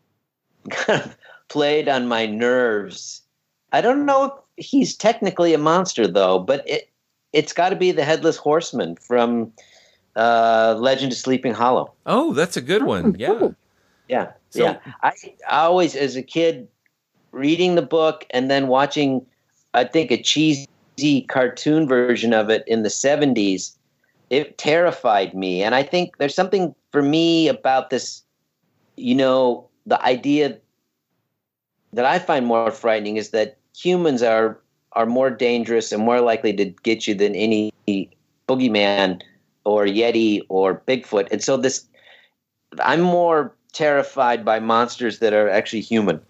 [0.70, 1.16] kind of
[1.48, 3.22] played on my nerves.
[3.72, 4.24] I don't know
[4.56, 6.88] if he's technically a monster though, but it
[7.32, 9.52] it's got to be the headless horseman from
[10.16, 11.92] uh, Legend of Sleeping Hollow.
[12.06, 13.14] Oh, that's a good one.
[13.18, 13.50] Yeah.
[14.08, 14.78] Yeah, So- yeah.
[15.04, 15.12] I,
[15.48, 16.66] I always, as a kid,
[17.32, 19.24] reading the book and then watching,
[19.74, 23.76] I think a cheesy cartoon version of it in the '70s,
[24.30, 25.62] it terrified me.
[25.62, 28.22] And I think there's something for me about this.
[28.96, 30.58] You know, the idea
[31.92, 34.60] that I find more frightening is that humans are
[34.92, 37.72] are more dangerous and more likely to get you than any
[38.48, 39.20] boogeyman
[39.64, 41.86] or yeti or bigfoot and so this
[42.80, 46.20] i'm more terrified by monsters that are actually human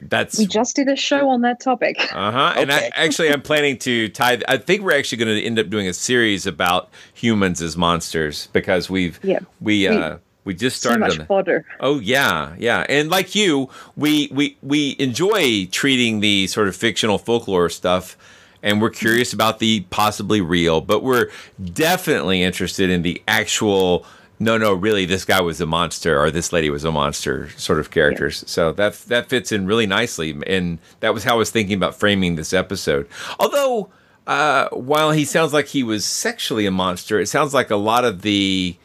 [0.00, 1.96] That's We just did a show on that topic.
[2.14, 2.54] Uh huh.
[2.56, 4.40] And I, actually, I'm planning to tie.
[4.48, 8.48] I think we're actually going to end up doing a series about humans as monsters
[8.52, 9.40] because we've Yeah.
[9.60, 11.64] we We- uh we just So started much fodder.
[11.80, 12.84] Oh yeah, yeah.
[12.88, 18.16] And like you, we we we enjoy treating the sort of fictional folklore stuff
[18.62, 21.30] and we're curious about the possibly real, but we're
[21.72, 24.06] definitely interested in the actual.
[24.40, 27.78] No, no, really, this guy was a monster, or this lady was a monster, sort
[27.78, 28.42] of characters.
[28.46, 31.94] So that that fits in really nicely, and that was how I was thinking about
[31.94, 33.08] framing this episode.
[33.38, 33.90] Although,
[34.26, 38.04] uh, while he sounds like he was sexually a monster, it sounds like a lot
[38.04, 38.76] of the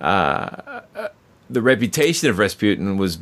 [0.00, 0.80] uh,
[1.48, 3.18] the reputation of Rasputin was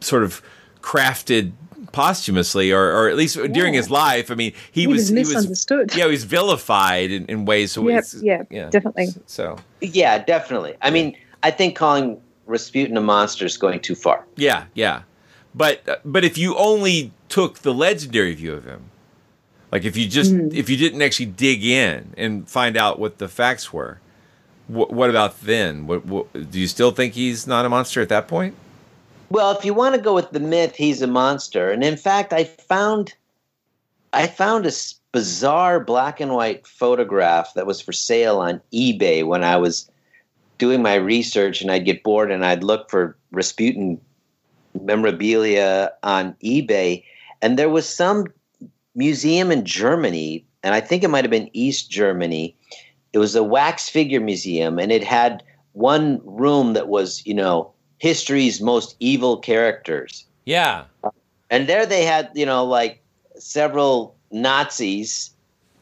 [0.00, 0.42] sort of
[0.82, 1.52] crafted
[1.92, 4.30] posthumously, or, or at least during his life.
[4.30, 5.90] I mean, he, He was, was he misunderstood.
[5.90, 7.72] was yeah, he was vilified in, in ways.
[7.72, 9.08] So Yep, it's- yeah, definitely.
[9.26, 10.74] So Yeah, definitely.
[10.82, 14.24] I mean, I think calling Rasputin a monster is going too far.
[14.36, 15.02] yeah, yeah,
[15.54, 18.84] but but if you only took the legendary view of him,
[19.70, 20.48] like if you just Hmm.
[20.52, 24.00] if you didn't actually dig in and find out what the facts were,
[24.66, 25.86] wh- what about then?
[25.86, 28.54] What, what do you still think he's not a monster at that point?
[29.32, 31.70] Well, if you want to go with the myth, he's a monster.
[31.70, 33.14] And in fact, I found
[34.12, 34.72] I found a
[35.10, 39.90] bizarre black and white photograph that was for sale on eBay when I was
[40.58, 43.98] doing my research and I'd get bored and I'd look for Rasputin
[44.78, 47.02] memorabilia on eBay
[47.40, 48.26] and there was some
[48.94, 52.54] museum in Germany and I think it might have been East Germany.
[53.14, 57.72] It was a wax figure museum and it had one room that was, you know,
[58.02, 60.26] history's most evil characters.
[60.44, 60.86] Yeah.
[61.50, 63.00] And there they had, you know, like
[63.38, 65.30] several Nazis,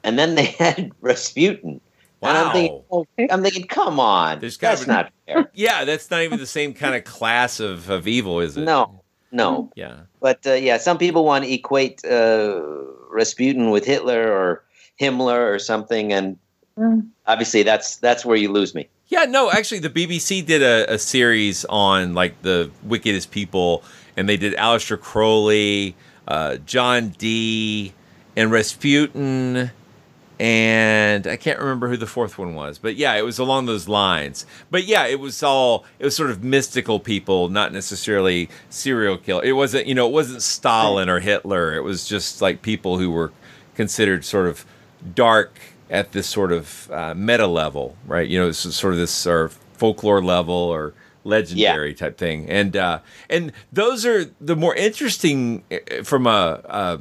[0.05, 1.81] and then they had Rasputin.
[2.21, 5.51] And I'm thinking, oh, I'm thinking, come on, There's that's gotta not fair.
[5.55, 8.65] Yeah, that's not even the same kind of class of, of evil, is it?
[8.65, 9.03] No,
[9.33, 9.71] no.
[9.75, 10.01] Yeah.
[10.21, 12.61] But uh, yeah, some people want to equate uh,
[13.11, 14.63] Rasputin with Hitler or
[15.01, 16.37] Himmler or something, and
[17.27, 18.91] obviously that's that's where you lose me.
[19.11, 23.83] Yeah, no, actually, the BBC did a, a series on like the wickedest people,
[24.17, 25.97] and they did Aleister Crowley,
[26.29, 27.93] uh, John Dee,
[28.37, 29.73] and Rasputin,
[30.39, 33.89] and I can't remember who the fourth one was, but yeah, it was along those
[33.89, 34.47] lines.
[34.71, 39.43] But yeah, it was all it was sort of mystical people, not necessarily serial killer.
[39.43, 41.75] It wasn't, you know, it wasn't Stalin or Hitler.
[41.75, 43.33] It was just like people who were
[43.75, 44.65] considered sort of
[45.17, 45.59] dark
[45.91, 48.29] at this sort of uh, meta level, right?
[48.29, 52.49] You know, this is sort of this sort of folklore level or legendary type thing,
[52.49, 57.01] and uh, and those are the more interesting uh, from a, a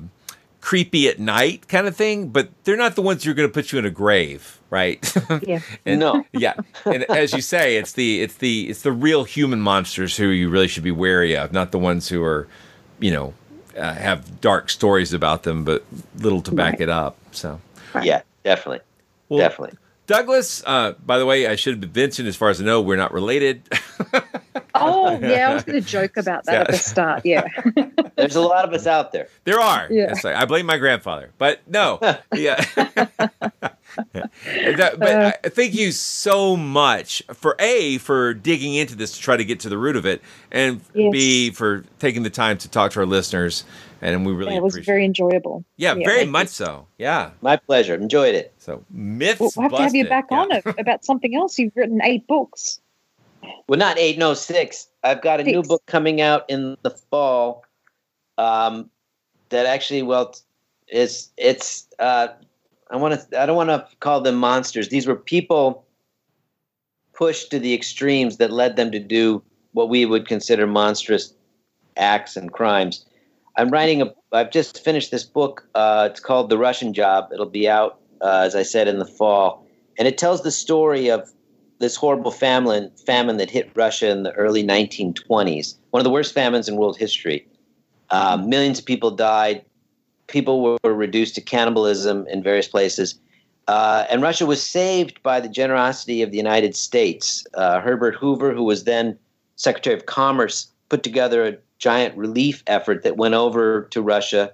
[0.62, 3.72] creepy at night kind of thing, but they're not the ones you're going to put
[3.72, 5.00] you in a grave, right?
[5.42, 5.62] Yeah.
[5.86, 6.26] And- No.
[6.34, 10.28] yeah, and as you say, it's the it's the it's the real human monsters who
[10.28, 12.48] you really should be wary of, not the ones who are,
[13.00, 13.34] you know,
[13.78, 15.86] uh, have dark stories about them, but
[16.18, 16.82] little to back Right.
[16.82, 17.16] it up.
[17.32, 17.62] So
[18.04, 18.82] Yeah, definitely,
[19.30, 19.78] Well, definitely.
[20.08, 22.82] Douglas, uh, by the way, I should have been mentioned, as far as I know,
[22.82, 23.62] we're not related.
[24.82, 27.26] Oh, yeah, I was going to joke about that at the start.
[27.26, 27.46] Yeah.
[28.16, 29.28] There's a lot of us out there.
[29.44, 29.88] There are.
[29.90, 30.08] Yeah.
[30.10, 32.00] Yes, I I blame my grandfather, but no.
[32.34, 32.64] yeah.
[32.76, 33.12] That-
[34.98, 35.32] but Uh.
[35.44, 39.60] I, thank you so much for a for digging into this to try to get
[39.62, 40.22] to the root of it,
[40.52, 41.12] and Yes.
[41.12, 43.64] b for taking the time to talk to our listeners,
[44.02, 44.94] and we really Yeah, it was appreciate.
[44.94, 45.64] very enjoyable.
[45.78, 46.66] yeah, very much you.
[46.66, 46.88] so.
[46.98, 47.32] Yeah.
[47.42, 47.96] My pleasure.
[47.96, 48.54] Enjoyed it.
[48.58, 49.40] So myths.
[49.40, 50.40] We'll have to have you back Yeah.
[50.42, 51.58] on it about something else.
[51.60, 52.80] You've written eight books.
[53.68, 54.88] Well, not eight, no six.
[55.04, 57.64] I've got a new book coming out in the fall.
[58.38, 58.90] Um,
[59.50, 60.36] that actually, well,
[60.88, 61.88] it's it's.
[62.00, 62.28] Uh,
[62.92, 63.42] I want to.
[63.42, 64.90] I don't want to call them monsters.
[64.90, 65.86] These were people
[67.14, 69.42] pushed to the extremes that led them to do
[69.74, 71.34] what we would consider monstrous
[71.98, 73.06] acts and crimes.
[73.60, 74.14] I'm writing a.
[74.32, 75.68] I've just finished this book.
[75.76, 77.30] Uh, it's called The Russian Job.
[77.34, 79.68] It'll be out, uh, as I said, in the fall,
[79.98, 81.30] and it tells the story of
[81.80, 85.76] this horrible famine famine that hit Russia in the early 1920s.
[85.90, 87.48] One of the worst famines in world history.
[88.12, 89.66] Uh, millions of people died.
[90.28, 93.20] People were, were reduced to cannibalism in various places.
[93.68, 97.46] Uh, and Russia was saved by the generosity of the United States.
[97.54, 99.18] Uh, Herbert Hoover, who was then
[99.58, 104.54] Secretary of Commerce, put together a giant relief effort that went over to Russia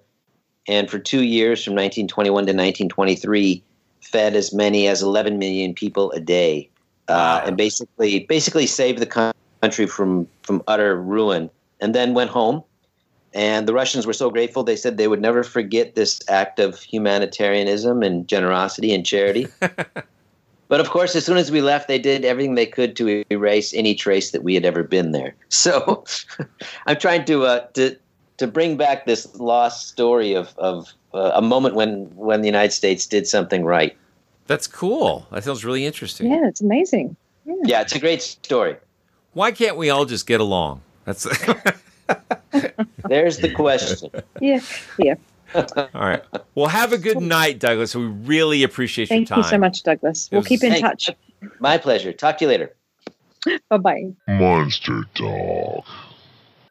[0.67, 3.63] and for two years, from 1921 to 1923,
[4.01, 6.69] fed as many as 11 million people a day,
[7.07, 11.49] uh, and basically basically saved the country from from utter ruin.
[11.81, 12.63] And then went home.
[13.33, 16.79] And the Russians were so grateful; they said they would never forget this act of
[16.79, 19.47] humanitarianism and generosity and charity.
[20.67, 23.73] but of course, as soon as we left, they did everything they could to erase
[23.73, 25.35] any trace that we had ever been there.
[25.49, 26.03] So
[26.85, 27.95] I'm trying to uh, to
[28.37, 32.73] to bring back this lost story of of uh, a moment when when the United
[32.73, 33.95] States did something right.
[34.47, 35.25] That's cool.
[35.31, 36.29] That sounds really interesting.
[36.29, 37.15] Yeah, it's amazing.
[37.45, 38.75] Yeah, it's a great story.
[39.33, 40.81] Why can't we all just get along?
[41.05, 41.23] That's
[43.07, 44.09] There's the question.
[44.39, 44.59] Yeah,
[44.97, 45.15] yeah.
[45.55, 46.23] All right.
[46.53, 47.95] Well, have a good night, Douglas.
[47.95, 49.43] We really appreciate Thank your time.
[49.43, 50.29] Thank you so much, Douglas.
[50.31, 51.09] We'll was- keep in Hey, touch.
[51.59, 52.11] My pleasure.
[52.13, 52.75] Talk to you later.
[53.69, 54.03] Bye bye.
[54.27, 55.85] Monster Talk.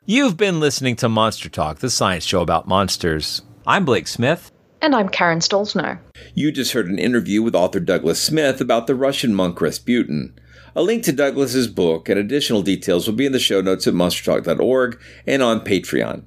[0.06, 3.42] You've been listening to Monster Talk, the science show about monsters.
[3.66, 4.50] I'm Blake Smith.
[4.82, 5.98] And I'm Karen Stollznow.
[6.34, 10.38] You just heard an interview with author Douglas Smith about the Russian monk Rasputin.
[10.76, 13.94] A link to Douglas's book and additional details will be in the show notes at
[13.94, 16.24] monstertalk.org and on Patreon.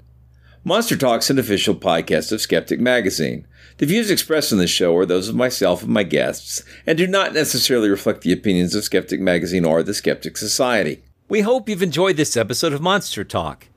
[0.68, 3.48] Monster Talk's an official podcast of Skeptic Magazine.
[3.77, 7.07] The views expressed in this show are those of myself and my guests, and do
[7.07, 11.06] not necessarily reflect the opinions of Skeptic Magazine or the Skeptic Society.
[11.30, 13.69] We hope you've enjoyed this episode of Monster Talk.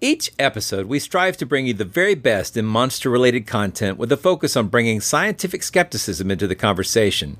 [0.00, 4.10] Each episode, we strive to bring you the very best in monster related content with
[4.10, 7.36] a focus on bringing scientific skepticism into the conversation.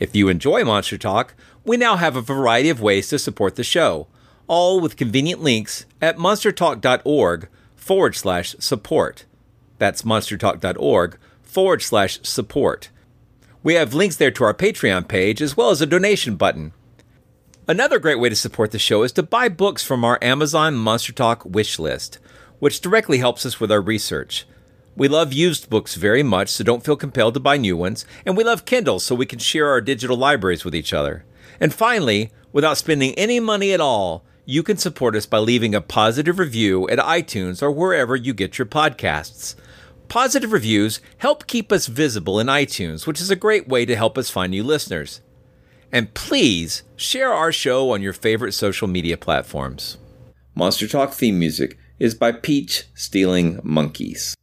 [0.00, 3.64] If you enjoy Monster Talk, we now have a variety of ways to support the
[3.64, 4.06] show,
[4.46, 7.48] all with convenient links at monstertalk.org
[7.84, 9.26] forward slash support.
[9.76, 12.88] That's monstertalk.org forward slash support.
[13.62, 16.72] We have links there to our Patreon page as well as a donation button.
[17.68, 21.12] Another great way to support the show is to buy books from our Amazon Monster
[21.12, 22.18] Talk wish list,
[22.58, 24.46] which directly helps us with our research.
[24.96, 28.34] We love used books very much, so don't feel compelled to buy new ones, and
[28.34, 31.26] we love Kindle so we can share our digital libraries with each other.
[31.60, 35.80] And finally, without spending any money at all, you can support us by leaving a
[35.80, 39.54] positive review at iTunes or wherever you get your podcasts.
[40.08, 44.18] Positive reviews help keep us visible in iTunes, which is a great way to help
[44.18, 45.20] us find new listeners.
[45.90, 49.96] And please share our show on your favorite social media platforms.
[50.54, 54.36] Monster Talk theme music is by Peach Stealing Monkeys.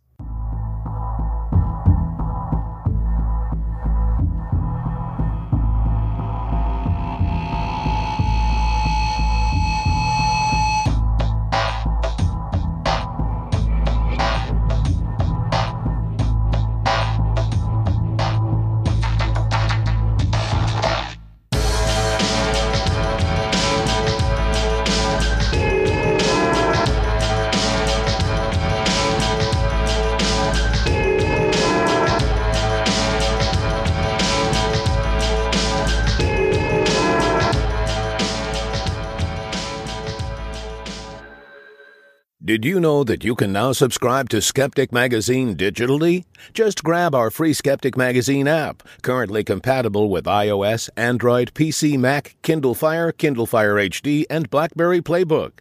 [42.61, 46.25] Did you know that you can now subscribe to Skeptic Magazine digitally?
[46.53, 52.75] Just grab our free Skeptic Magazine app, currently compatible with iOS, Android, PC, Mac, Kindle
[52.75, 55.53] Fire, Kindle Fire HD, and BlackBerry Playbook.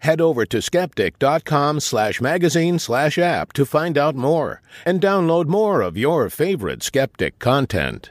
[0.00, 5.80] Head over to skeptic.com slash magazine slash app to find out more and download more
[5.80, 8.10] of your favorite skeptic content.